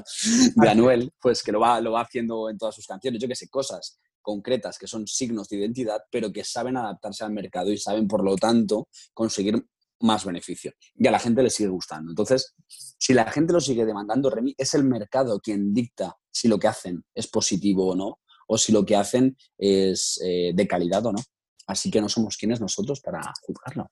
de 0.57 0.68
Anuel, 0.68 1.12
pues 1.21 1.42
que 1.42 1.53
lo 1.53 1.61
va, 1.61 1.81
lo 1.81 1.92
va 1.92 2.03
haciendo 2.03 2.51
en 2.51 2.59
todas 2.59 2.75
sus 2.75 2.87
canciones. 2.87 3.21
Yo 3.21 3.29
que 3.29 3.35
sé, 3.35 3.49
cosas 3.49 4.01
concretas 4.21 4.79
que 4.79 4.87
son 4.87 5.07
signos 5.07 5.49
de 5.49 5.57
identidad, 5.57 6.03
pero 6.11 6.33
que 6.33 6.44
saben 6.44 6.77
adaptarse 6.77 7.25
al 7.25 7.33
mercado 7.33 7.71
y 7.71 7.79
saben, 7.79 8.07
por 8.07 8.25
lo 8.25 8.37
tanto, 8.37 8.88
conseguir 9.14 9.64
más 10.01 10.25
beneficio. 10.25 10.73
Y 10.94 11.07
a 11.07 11.11
la 11.11 11.18
gente 11.18 11.42
le 11.42 11.51
sigue 11.51 11.68
gustando. 11.68 12.11
Entonces, 12.11 12.55
si 12.66 13.14
la 13.14 13.31
gente 13.31 13.53
lo 13.53 13.61
sigue 13.61 13.85
demandando, 13.85 14.31
Remy, 14.31 14.55
es 14.57 14.75
el 14.75 14.85
mercado 14.85 15.40
quien 15.40 15.73
dicta 15.73 16.16
si 16.31 16.49
lo 16.49 16.59
que 16.59 16.68
hacen 16.68 17.05
es 17.14 17.27
positivo 17.29 17.88
o 17.88 17.97
no, 17.97 18.18
o 18.49 18.59
si 18.59 18.73
lo 18.73 18.85
que 18.85 18.97
hacen 18.97 19.37
es 19.57 20.21
eh, 20.25 20.53
de 20.55 20.67
calidad 20.67 21.07
o 21.07 21.13
no. 21.13 21.21
Así 21.67 21.91
que 21.91 22.01
no 22.01 22.09
somos 22.09 22.37
quienes 22.37 22.61
nosotros 22.61 23.01
para 23.01 23.21
juzgarlo. 23.43 23.91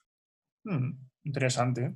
Mm, 0.64 0.92
interesante. 1.25 1.95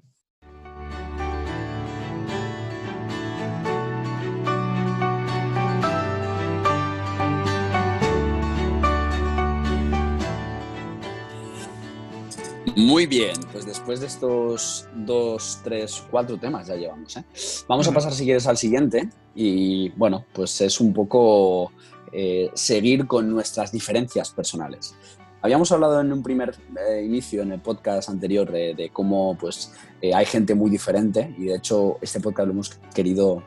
Muy 12.76 13.06
bien, 13.06 13.34
pues 13.52 13.66
después 13.66 14.00
de 14.00 14.06
estos 14.06 14.86
dos, 14.94 15.60
tres, 15.62 16.02
cuatro 16.10 16.38
temas 16.38 16.66
ya 16.66 16.76
llevamos. 16.76 17.16
¿eh? 17.16 17.24
Vamos 17.68 17.86
a 17.88 17.92
pasar, 17.92 18.12
si 18.12 18.24
quieres, 18.24 18.46
al 18.46 18.56
siguiente. 18.56 19.08
Y 19.34 19.90
bueno, 19.90 20.24
pues 20.32 20.60
es 20.60 20.80
un 20.80 20.92
poco 20.92 21.72
eh, 22.12 22.50
seguir 22.54 23.06
con 23.06 23.30
nuestras 23.30 23.72
diferencias 23.72 24.30
personales. 24.30 24.94
Habíamos 25.42 25.72
hablado 25.72 26.00
en 26.00 26.12
un 26.12 26.22
primer 26.22 26.54
eh, 26.88 27.02
inicio, 27.02 27.42
en 27.42 27.52
el 27.52 27.60
podcast 27.60 28.10
anterior, 28.10 28.50
de, 28.50 28.90
cómo 28.92 29.36
pues, 29.38 29.72
eh, 30.02 30.14
hay 30.14 30.26
gente 30.26 30.54
muy 30.54 30.70
diferente 30.70 31.34
y 31.38 31.44
de 31.46 31.56
hecho 31.56 31.96
este 32.02 32.20
podcast 32.20 32.46
lo 32.46 32.52
hemos 32.52 32.70
querido 32.94 33.42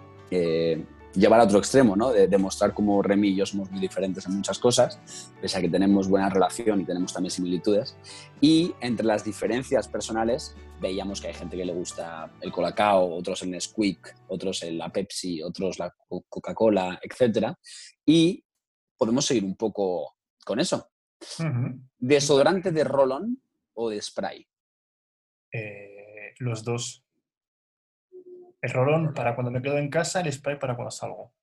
llevar 1.16 1.40
a 1.40 1.44
otro 1.44 1.60
extremo, 1.60 1.96
¿no? 1.96 2.12
de 2.12 2.28
demostrar 2.28 2.74
cómo 2.74 3.02
Remy 3.02 3.30
y 3.30 3.36
yo 3.36 3.46
somos 3.46 3.70
muy 3.70 3.80
diferentes 3.80 4.26
en 4.26 4.36
muchas 4.36 4.58
cosas, 4.58 5.00
pese 5.40 5.58
a 5.58 5.62
que 5.62 5.70
tenemos 5.70 6.08
buena 6.08 6.30
relación 6.30 6.82
y 6.82 6.86
tenemos 6.86 7.14
también 7.14 7.32
similitudes. 7.32 7.96
Y 8.42 8.74
entre 8.82 9.06
las 9.06 9.24
diferencias 9.24 9.88
personales 9.88 10.56
veíamos 10.82 11.22
que 11.22 11.28
hay 11.28 11.34
gente 11.34 11.56
que 11.56 11.66
le 11.66 11.74
gusta 11.74 12.32
el 12.42 12.52
Colacao, 12.52 13.14
otros 13.16 13.44
el 13.44 13.52
Nesquik, 13.52 14.16
otros 14.28 14.64
la 14.72 14.90
Pepsi, 14.92 15.42
otros 15.42 15.78
la 15.80 15.94
Co- 16.10 16.26
Coca-Cola, 16.28 17.00
etc. 17.02 17.54
Y 18.06 18.43
podemos 19.04 19.26
seguir 19.26 19.44
un 19.44 19.58
poco 19.58 20.16
con 20.46 20.62
eso. 20.62 20.90
¿Desodorante 22.00 22.72
de 22.72 22.86
Rolón 22.86 23.42
o 23.74 23.90
de 23.90 24.02
spray? 24.02 24.48
Eh, 25.52 26.34
los 26.38 26.64
dos. 26.64 27.04
El 28.62 28.72
rolón 28.72 29.14
para 29.14 29.36
cuando 29.36 29.52
me 29.52 29.62
quedo 29.62 29.78
en 29.78 29.90
casa, 29.90 30.22
el 30.22 30.32
spray 30.32 30.58
para 30.58 30.78
cuando 30.78 30.92
salgo. 30.92 31.34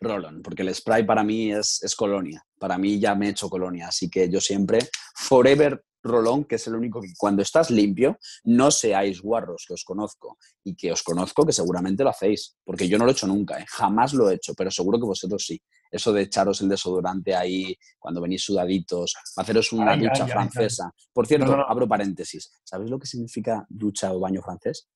Rolón, 0.00 0.42
porque 0.42 0.62
el 0.62 0.74
spray 0.74 1.04
para 1.04 1.24
mí 1.24 1.52
es, 1.52 1.82
es 1.82 1.94
colonia. 1.96 2.44
Para 2.58 2.78
mí 2.78 2.98
ya 3.00 3.14
me 3.14 3.26
he 3.26 3.30
hecho 3.30 3.48
colonia, 3.48 3.88
así 3.88 4.08
que 4.08 4.28
yo 4.28 4.40
siempre, 4.40 4.78
forever 5.14 5.84
Rolón, 6.02 6.44
que 6.44 6.54
es 6.54 6.66
el 6.68 6.76
único 6.76 7.00
que 7.00 7.12
cuando 7.18 7.42
estás 7.42 7.70
limpio, 7.70 8.18
no 8.44 8.70
seáis 8.70 9.20
guarros, 9.20 9.64
que 9.66 9.74
os 9.74 9.84
conozco. 9.84 10.38
Y 10.64 10.76
que 10.76 10.92
os 10.92 11.02
conozco 11.02 11.44
que 11.44 11.52
seguramente 11.52 12.04
lo 12.04 12.10
hacéis, 12.10 12.56
porque 12.64 12.88
yo 12.88 12.98
no 12.98 13.04
lo 13.04 13.10
he 13.10 13.12
hecho 13.12 13.26
nunca, 13.26 13.58
¿eh? 13.58 13.64
jamás 13.68 14.14
lo 14.14 14.30
he 14.30 14.34
hecho, 14.34 14.54
pero 14.54 14.70
seguro 14.70 14.98
que 14.98 15.06
vosotros 15.06 15.44
sí. 15.44 15.60
Eso 15.90 16.12
de 16.12 16.22
echaros 16.22 16.60
el 16.60 16.68
desodorante 16.68 17.34
ahí 17.34 17.74
cuando 17.98 18.20
venís 18.20 18.44
sudaditos, 18.44 19.14
haceros 19.36 19.72
una 19.72 19.92
Ay, 19.92 20.00
ducha 20.00 20.12
ay, 20.16 20.22
ay, 20.22 20.30
francesa. 20.30 20.92
Por 21.12 21.26
cierto, 21.26 21.46
No, 21.46 21.52
no, 21.52 21.58
no. 21.58 21.68
abro 21.68 21.88
paréntesis. 21.88 22.50
¿Sabéis 22.62 22.90
lo 22.90 22.98
que 22.98 23.06
significa 23.06 23.66
ducha 23.68 24.12
o 24.12 24.20
baño 24.20 24.42
francés? 24.42 24.86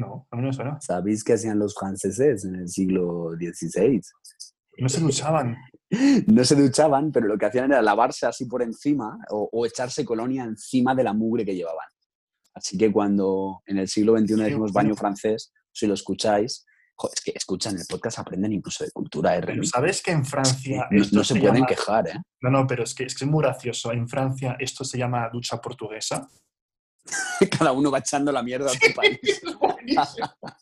No, 0.00 0.26
a 0.30 0.36
mí 0.36 0.42
no 0.42 0.48
me 0.48 0.52
suena. 0.54 0.80
¿Sabéis 0.80 1.22
qué 1.22 1.34
hacían 1.34 1.58
los 1.58 1.74
franceses 1.74 2.44
en 2.44 2.54
el 2.56 2.68
siglo 2.68 3.32
XVI? 3.38 4.00
No 4.78 4.88
se 4.88 5.00
duchaban. 5.00 5.56
No 6.28 6.44
se 6.44 6.54
duchaban, 6.54 7.10
pero 7.10 7.26
lo 7.26 7.36
que 7.36 7.46
hacían 7.46 7.72
era 7.72 7.82
lavarse 7.82 8.24
así 8.24 8.44
por 8.44 8.62
encima 8.62 9.18
o, 9.30 9.48
o 9.52 9.66
echarse 9.66 10.04
colonia 10.04 10.44
encima 10.44 10.94
de 10.94 11.02
la 11.02 11.12
mugre 11.12 11.44
que 11.44 11.56
llevaban. 11.56 11.88
Así 12.54 12.78
que 12.78 12.92
cuando 12.92 13.60
en 13.66 13.78
el 13.78 13.88
siglo 13.88 14.16
XXI 14.16 14.34
decimos 14.36 14.72
baño 14.72 14.94
francés, 14.94 15.52
si 15.72 15.88
lo 15.88 15.94
escucháis, 15.94 16.64
Joder, 16.94 17.14
es 17.16 17.20
que 17.24 17.32
escuchan 17.34 17.76
el 17.76 17.86
podcast, 17.88 18.18
aprenden 18.20 18.52
incluso 18.52 18.84
de 18.84 18.90
cultura, 18.92 19.36
¿eh, 19.36 19.42
Pero? 19.44 19.64
¿sabes 19.64 20.00
que 20.02 20.10
en 20.12 20.24
Francia 20.24 20.86
No, 20.92 21.02
no 21.12 21.24
se 21.24 21.34
pueden 21.34 21.54
llama- 21.54 21.66
quejar, 21.66 22.08
¿eh? 22.08 22.14
No, 22.42 22.50
no, 22.50 22.66
pero 22.66 22.84
es 22.84 22.94
que, 22.94 23.04
es 23.04 23.14
que 23.16 23.24
es 23.24 23.30
muy 23.30 23.42
gracioso. 23.42 23.90
En 23.90 24.06
Francia 24.06 24.56
esto 24.60 24.84
se 24.84 24.96
llama 24.98 25.28
ducha 25.32 25.60
portuguesa. 25.60 26.28
Cada 27.58 27.72
uno 27.72 27.90
va 27.90 27.98
echando 27.98 28.32
la 28.32 28.42
mierda 28.42 28.70
a 28.70 28.74
su 28.74 28.94
país. 28.94 29.20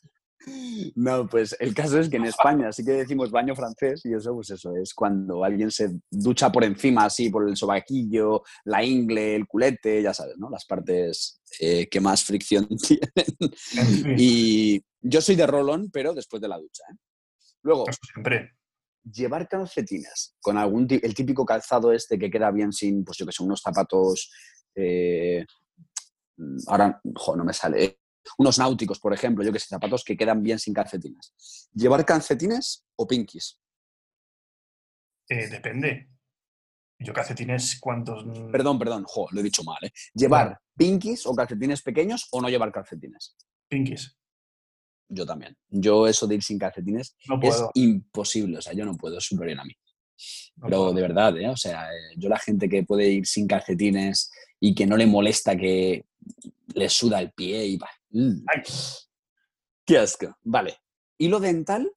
No, 0.94 1.26
pues 1.28 1.56
el 1.58 1.74
caso 1.74 1.98
es 1.98 2.08
que 2.08 2.16
en 2.16 2.26
España 2.26 2.72
sí 2.72 2.84
que 2.84 2.92
decimos 2.92 3.30
baño 3.30 3.54
francés 3.54 4.02
y 4.04 4.14
eso, 4.14 4.34
pues 4.34 4.50
eso, 4.50 4.74
es 4.76 4.94
cuando 4.94 5.44
alguien 5.44 5.70
se 5.70 5.90
ducha 6.11 6.50
por 6.50 6.64
encima, 6.64 7.04
así, 7.04 7.30
por 7.30 7.48
el 7.48 7.56
sobaquillo, 7.56 8.42
la 8.64 8.82
ingle, 8.84 9.34
el 9.34 9.46
culete, 9.46 10.02
ya 10.02 10.14
sabes, 10.14 10.37
¿no? 10.38 10.48
Las 10.50 10.64
partes 10.64 11.40
eh, 11.61 11.88
que 11.88 12.00
más 12.00 12.24
fricción 12.24 12.68
tienen. 12.78 14.18
Y 14.18 14.82
yo 15.00 15.20
soy 15.20 15.37
de 15.37 15.46
rolón, 15.46 15.90
pero 15.92 16.14
después 16.14 16.40
de 16.40 16.48
la 16.48 16.58
ducha, 16.58 16.82
¿eh? 16.90 16.96
Luego, 17.62 17.84
siempre. 18.12 18.52
llevar 19.04 19.48
calcetines 19.48 20.37
con 20.40 20.56
algún 20.56 20.87
el 20.90 21.14
típico 21.14 21.44
calzado 21.44 21.92
este 21.92 22.18
que 22.18 22.30
queda 22.30 22.50
bien 22.52 22.72
sin, 22.72 23.04
pues 23.04 23.18
yo 23.18 23.26
que 23.26 23.32
sé, 23.32 23.42
unos 23.42 23.61
zapatos. 23.61 24.30
eh, 24.74 25.44
ahora, 26.66 27.01
jo, 27.14 27.37
no 27.37 27.44
me 27.44 27.53
sale. 27.53 27.85
eh, 27.85 27.98
Unos 28.38 28.59
náuticos, 28.59 29.01
por 29.01 29.12
ejemplo, 29.14 29.42
yo 29.44 29.53
que 29.53 29.59
sé, 29.59 29.68
zapatos 29.68 30.05
que 30.05 30.16
quedan 30.16 30.42
bien 30.42 30.59
sin 30.59 30.74
calcetines. 30.74 31.33
¿Llevar 31.72 32.05
calcetines 32.05 32.85
o 32.96 33.07
pinkies? 33.07 33.61
Eh, 35.29 35.48
depende. 35.48 36.09
Yo 37.01 37.12
calcetines 37.12 37.79
cuántos... 37.81 38.24
Perdón, 38.51 38.79
perdón, 38.79 39.05
jo, 39.07 39.29
lo 39.31 39.40
he 39.40 39.42
dicho 39.44 39.62
mal. 39.62 39.79
¿eh? 39.83 39.90
¿Llevar 40.14 40.59
pinkies 40.77 41.27
o 41.27 41.35
calcetines 41.35 41.81
pequeños 41.83 42.27
o 42.33 42.40
no 42.40 42.48
llevar 42.48 42.72
calcetines? 42.72 43.37
Pinkies. 43.68 44.16
Yo 45.09 45.24
también. 45.24 45.57
Yo 45.68 46.07
eso 46.07 46.27
de 46.27 46.35
ir 46.35 46.42
sin 46.42 46.59
calcetines 46.59 47.16
No 47.29 47.38
es 47.40 47.62
imposible. 47.74 48.59
O 48.59 48.62
sea, 48.62 48.72
yo 48.74 48.85
no 48.85 48.96
puedo, 48.96 49.18
es 49.18 49.24
superior 49.24 49.61
a 49.61 49.64
mí. 49.64 49.72
no 50.57 50.66
Pero 50.66 50.77
puedo. 50.79 50.92
de 50.94 51.03
verdad, 51.03 51.38
¿eh? 51.38 51.48
O 51.48 51.57
sea, 51.57 51.88
eh, 51.90 52.14
yo 52.16 52.29
la 52.29 52.38
gente 52.38 52.68
que 52.68 52.83
puede 52.83 53.09
ir 53.09 53.27
sin 53.27 53.46
calcetines 53.46 54.31
y 54.61 54.74
que 54.74 54.87
no 54.87 54.96
le 54.96 55.07
molesta 55.07 55.57
que 55.57 56.05
le 56.75 56.88
suda 56.88 57.21
el 57.21 57.33
pie 57.33 57.67
y 57.67 57.77
va. 57.77 57.88
mm, 58.11 58.45
¡Qué 59.85 59.99
asco! 59.99 60.37
Vale. 60.43 60.79
¿Hilo 61.19 61.41
dental 61.41 61.91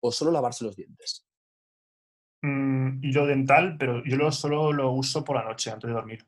o 0.00 0.10
solo 0.12 0.30
lavarse 0.30 0.64
los 0.64 0.74
dientes? 0.76 1.26
mm, 2.42 3.04
hilo 3.04 3.26
dental, 3.26 3.76
pero 3.78 4.02
yo 4.04 4.16
lo, 4.16 4.32
solo 4.32 4.72
lo 4.72 4.92
uso 4.92 5.22
por 5.24 5.36
la 5.36 5.44
noche 5.44 5.70
antes 5.70 5.88
de 5.88 5.94
dormir. 5.94 6.26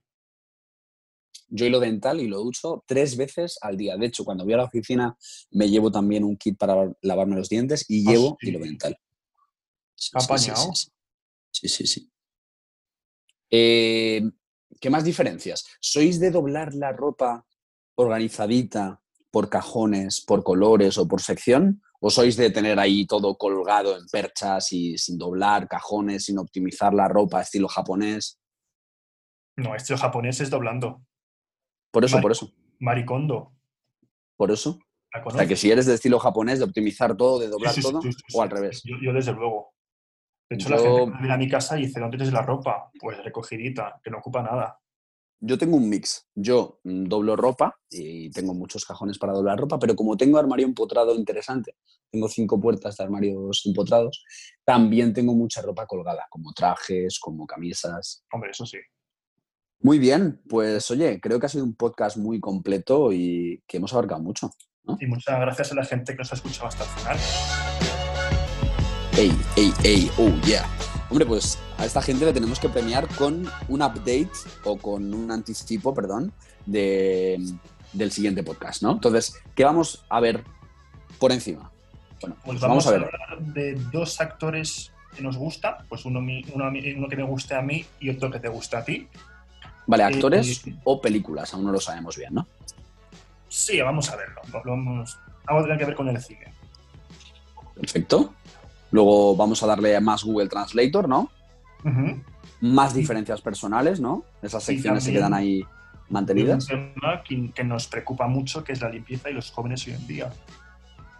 Yo 1.48 1.66
hilo 1.66 1.78
dental 1.80 2.20
y 2.20 2.28
lo 2.28 2.42
uso 2.42 2.84
tres 2.86 3.16
veces 3.16 3.58
al 3.60 3.76
día. 3.76 3.96
De 3.96 4.06
hecho, 4.06 4.24
cuando 4.24 4.44
voy 4.44 4.54
a 4.54 4.58
la 4.58 4.64
oficina 4.64 5.16
me 5.50 5.68
llevo 5.68 5.90
también 5.90 6.24
un 6.24 6.36
kit 6.36 6.56
para 6.58 6.92
lavarme 7.02 7.36
los 7.36 7.48
dientes 7.48 7.84
y 7.88 8.06
Ah, 8.08 8.12
llevo 8.12 8.38
sí. 8.40 8.48
hilo 8.48 8.58
dental. 8.60 8.96
Sí, 9.94 10.06
¿Está 10.16 10.20
sí, 10.20 10.44
sí, 10.44 10.50
apañado? 10.50 10.72
sí, 10.74 10.86
sí. 10.86 10.90
Sí, 11.50 11.68
sí, 11.68 11.86
sí. 11.86 12.10
Eh, 13.50 14.22
¿Qué 14.80 14.90
más 14.90 15.04
diferencias? 15.04 15.64
¿Sois 15.80 16.20
de 16.20 16.30
doblar 16.30 16.74
la 16.74 16.92
ropa 16.92 17.46
organizadita 17.96 19.00
por 19.30 19.48
cajones, 19.48 20.24
por 20.24 20.42
colores 20.42 20.98
o 20.98 21.08
por 21.08 21.20
sección? 21.20 21.82
¿O 22.00 22.10
sois 22.10 22.36
de 22.36 22.50
tener 22.50 22.78
ahí 22.78 23.06
todo 23.06 23.36
colgado 23.36 23.96
en 23.96 24.06
perchas 24.06 24.72
y 24.72 24.98
sin 24.98 25.16
doblar 25.16 25.68
cajones, 25.68 26.26
sin 26.26 26.38
optimizar 26.38 26.92
la 26.92 27.08
ropa 27.08 27.40
estilo 27.40 27.66
japonés? 27.66 28.38
No, 29.56 29.74
este 29.74 29.96
japonés 29.96 30.40
es 30.40 30.50
doblando. 30.50 31.02
Por 31.90 32.04
eso, 32.04 32.20
por 32.20 32.32
eso, 32.32 32.52
Maricondo. 32.80 33.52
por 34.36 34.50
eso. 34.50 34.78
¿La 35.12 35.24
O 35.24 35.30
sea, 35.30 35.46
que 35.46 35.54
si 35.54 35.70
eres 35.70 35.86
de 35.86 35.94
estilo 35.94 36.18
japonés, 36.18 36.58
de 36.58 36.64
optimizar 36.64 37.16
todo, 37.16 37.38
de 37.38 37.48
doblar 37.48 37.72
Sí, 37.72 37.82
sí, 37.82 37.86
sí, 37.86 37.92
todo, 37.92 38.02
sí, 38.02 38.10
o 38.34 38.42
al 38.42 38.50
revés. 38.50 38.82
Yo, 38.84 38.96
yo 39.00 39.12
desde 39.12 39.32
luego. 39.32 39.73
De 40.48 40.56
hecho, 40.56 40.68
Yo- 40.68 40.76
la 40.76 40.82
gente 40.82 41.18
viene 41.18 41.34
a 41.34 41.38
mi 41.38 41.48
casa 41.48 41.78
y 41.78 41.86
dice, 41.86 42.00
¿dónde 42.00 42.16
tienes 42.18 42.34
la 42.34 42.42
ropa? 42.42 42.90
Pues 43.00 43.22
recogidita, 43.24 44.00
que 44.02 44.10
no 44.10 44.18
ocupa 44.18 44.42
nada. 44.42 44.78
Yo 45.40 45.58
tengo 45.58 45.76
un 45.76 45.88
mix. 45.88 46.26
Yo 46.34 46.80
mm, 46.84 47.04
doblo 47.04 47.36
ropa 47.36 47.76
y 47.90 48.30
tengo 48.30 48.54
muchos 48.54 48.84
cajones 48.84 49.18
para 49.18 49.32
doblar 49.32 49.58
ropa, 49.58 49.78
pero 49.78 49.94
como 49.94 50.16
tengo 50.16 50.38
armario 50.38 50.64
empotrado 50.66 51.14
interesante, 51.14 51.76
tengo 52.10 52.28
cinco 52.28 52.58
puertas 52.60 52.96
de 52.96 53.04
armarios 53.04 53.62
empotrados, 53.66 54.24
también 54.64 55.12
tengo 55.12 55.34
mucha 55.34 55.60
ropa 55.60 55.86
colgada, 55.86 56.26
como 56.30 56.52
trajes, 56.52 57.18
como 57.18 57.46
camisas. 57.46 58.24
Hombre, 58.32 58.52
eso 58.52 58.64
sí. 58.64 58.78
Muy 59.80 59.98
bien, 59.98 60.40
pues 60.48 60.90
oye, 60.90 61.20
creo 61.20 61.38
que 61.38 61.46
ha 61.46 61.50
sido 61.50 61.64
un 61.64 61.74
podcast 61.74 62.16
muy 62.16 62.40
completo 62.40 63.12
y 63.12 63.62
que 63.66 63.76
hemos 63.76 63.92
abarcado 63.92 64.22
mucho. 64.22 64.50
Y 64.98 65.06
muchas 65.06 65.38
gracias 65.40 65.72
a 65.72 65.74
la 65.74 65.84
gente 65.84 66.12
que 66.12 66.18
nos 66.18 66.32
ha 66.32 66.36
escuchado 66.36 66.68
hasta 66.68 66.84
el 66.84 66.90
final. 66.90 67.93
Ey, 69.16 69.30
ey, 69.56 69.72
ey, 69.84 70.10
oh 70.18 70.28
yeah. 70.44 70.66
Hombre, 71.08 71.24
pues 71.24 71.58
a 71.78 71.84
esta 71.86 72.02
gente 72.02 72.24
le 72.24 72.32
tenemos 72.32 72.58
que 72.58 72.68
premiar 72.68 73.06
con 73.16 73.48
un 73.68 73.82
update 73.82 74.30
o 74.64 74.76
con 74.76 75.14
un 75.14 75.30
anticipo, 75.30 75.94
perdón, 75.94 76.32
de, 76.66 77.40
del 77.92 78.10
siguiente 78.10 78.42
podcast, 78.42 78.82
¿no? 78.82 78.92
Entonces, 78.92 79.40
¿qué 79.54 79.64
vamos 79.64 80.04
a 80.08 80.18
ver 80.18 80.42
por 81.20 81.30
encima? 81.30 81.70
Bueno, 82.20 82.36
Pues 82.44 82.60
vamos, 82.60 82.84
vamos 82.84 82.86
a 82.88 82.90
ver. 82.90 83.04
hablar 83.04 83.38
de 83.54 83.74
dos 83.92 84.20
actores 84.20 84.90
que 85.14 85.22
nos 85.22 85.36
gusta, 85.36 85.84
pues 85.88 86.04
uno, 86.04 86.18
uno, 86.18 86.66
a 86.66 86.72
que 86.72 87.16
me 87.16 87.22
guste 87.22 87.54
a 87.54 87.62
mí 87.62 87.86
y 88.00 88.10
otro 88.10 88.32
que 88.32 88.40
te 88.40 88.48
gusta 88.48 88.78
a 88.78 88.84
ti. 88.84 89.06
Vale, 89.86 90.02
actores 90.02 90.66
eh, 90.66 90.74
o 90.82 91.00
películas, 91.00 91.54
aún 91.54 91.66
no 91.66 91.70
lo 91.70 91.80
sabemos 91.80 92.16
bien, 92.16 92.34
¿no? 92.34 92.48
Sí, 93.48 93.80
vamos 93.80 94.10
a 94.10 94.16
verlo. 94.16 94.40
Lo 94.52 94.62
Vamos, 94.64 95.16
algo 95.46 95.62
tiene 95.62 95.78
que 95.78 95.84
ver 95.84 95.94
con 95.94 96.08
el 96.08 96.20
cine. 96.20 96.52
Perfecto. 97.76 98.34
Luego 98.94 99.34
vamos 99.34 99.60
a 99.60 99.66
darle 99.66 100.00
más 100.00 100.22
Google 100.22 100.48
Translator, 100.48 101.08
¿no? 101.08 101.28
Más 102.60 102.94
diferencias 102.94 103.40
personales, 103.40 103.98
¿no? 103.98 104.22
Esas 104.40 104.62
secciones 104.62 105.02
se 105.02 105.12
quedan 105.12 105.34
ahí 105.34 105.56
Y 105.58 105.62
un 105.62 105.68
mantenidas. 106.10 106.68
tema 106.68 107.20
que, 107.26 107.50
que 107.52 107.64
nos 107.64 107.88
preocupa 107.88 108.28
mucho, 108.28 108.62
que 108.62 108.70
es 108.70 108.80
la 108.80 108.88
limpieza 108.90 109.30
y 109.30 109.32
los 109.32 109.50
jóvenes 109.50 109.84
hoy 109.88 109.94
en 109.94 110.06
día. 110.06 110.32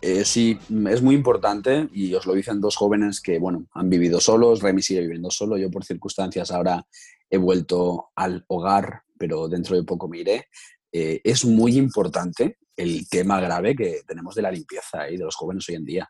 Eh, 0.03 0.25
sí, 0.25 0.57
es 0.89 1.03
muy 1.03 1.17
importante 1.17 1.89
y 1.93 2.15
os 2.15 2.27
lo 2.27 2.35
dicen 2.35 2.61
dos 2.61 2.77
jóvenes 2.77 3.21
que, 3.21 3.41
bueno, 3.41 3.67
han 3.73 3.91
vivido 3.91 4.21
solos. 4.21 4.63
Remy 4.63 4.81
sigue 4.81 5.01
viviendo 5.01 5.33
solo. 5.33 5.57
Yo, 5.57 5.69
por 5.69 5.85
circunstancias, 5.85 6.53
ahora 6.53 6.87
he 7.29 7.39
vuelto 7.39 8.11
al 8.15 8.45
hogar, 8.47 9.03
pero 9.19 9.49
dentro 9.49 9.75
de 9.75 9.83
poco 9.83 10.07
me 10.07 10.19
iré. 10.19 10.47
Eh, 10.93 11.21
es 11.25 11.45
muy 11.45 11.77
importante 11.77 12.57
el 12.77 13.09
tema 13.09 13.41
grave 13.41 13.75
que 13.75 14.03
tenemos 14.07 14.37
de 14.37 14.43
la 14.43 14.53
limpieza 14.53 15.11
y 15.11 15.17
de 15.17 15.25
los 15.25 15.35
jóvenes 15.35 15.69
hoy 15.69 15.75
en 15.75 15.85
día. 15.85 16.09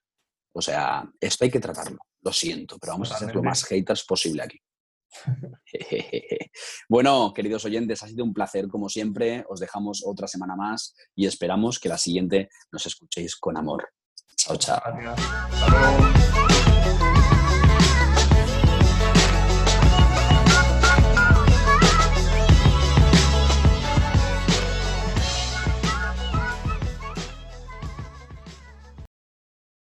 O 0.54 0.62
sea, 0.62 1.04
esto 1.20 1.44
hay 1.44 1.50
que 1.50 1.60
tratarlo. 1.60 1.98
Lo 2.22 2.32
siento, 2.32 2.78
pero 2.78 2.92
vamos 2.94 3.12
a 3.12 3.18
ser 3.18 3.34
lo 3.34 3.42
más 3.42 3.64
haters 3.64 4.04
posible 4.04 4.42
aquí. 4.42 4.58
bueno, 6.88 7.32
queridos 7.34 7.64
oyentes, 7.64 8.02
ha 8.02 8.08
sido 8.08 8.24
un 8.24 8.32
placer 8.32 8.68
como 8.68 8.88
siempre. 8.88 9.44
Os 9.48 9.60
dejamos 9.60 10.02
otra 10.06 10.26
semana 10.28 10.56
más 10.56 10.94
y 11.14 11.26
esperamos 11.26 11.78
que 11.78 11.88
la 11.88 11.98
siguiente 11.98 12.48
nos 12.70 12.86
escuchéis 12.86 13.36
con 13.36 13.56
amor. 13.56 13.88
Chao, 14.36 14.56
chao. 14.56 14.80
Gracias. 14.84 15.18
Hasta 15.18 15.68
luego. 15.68 16.53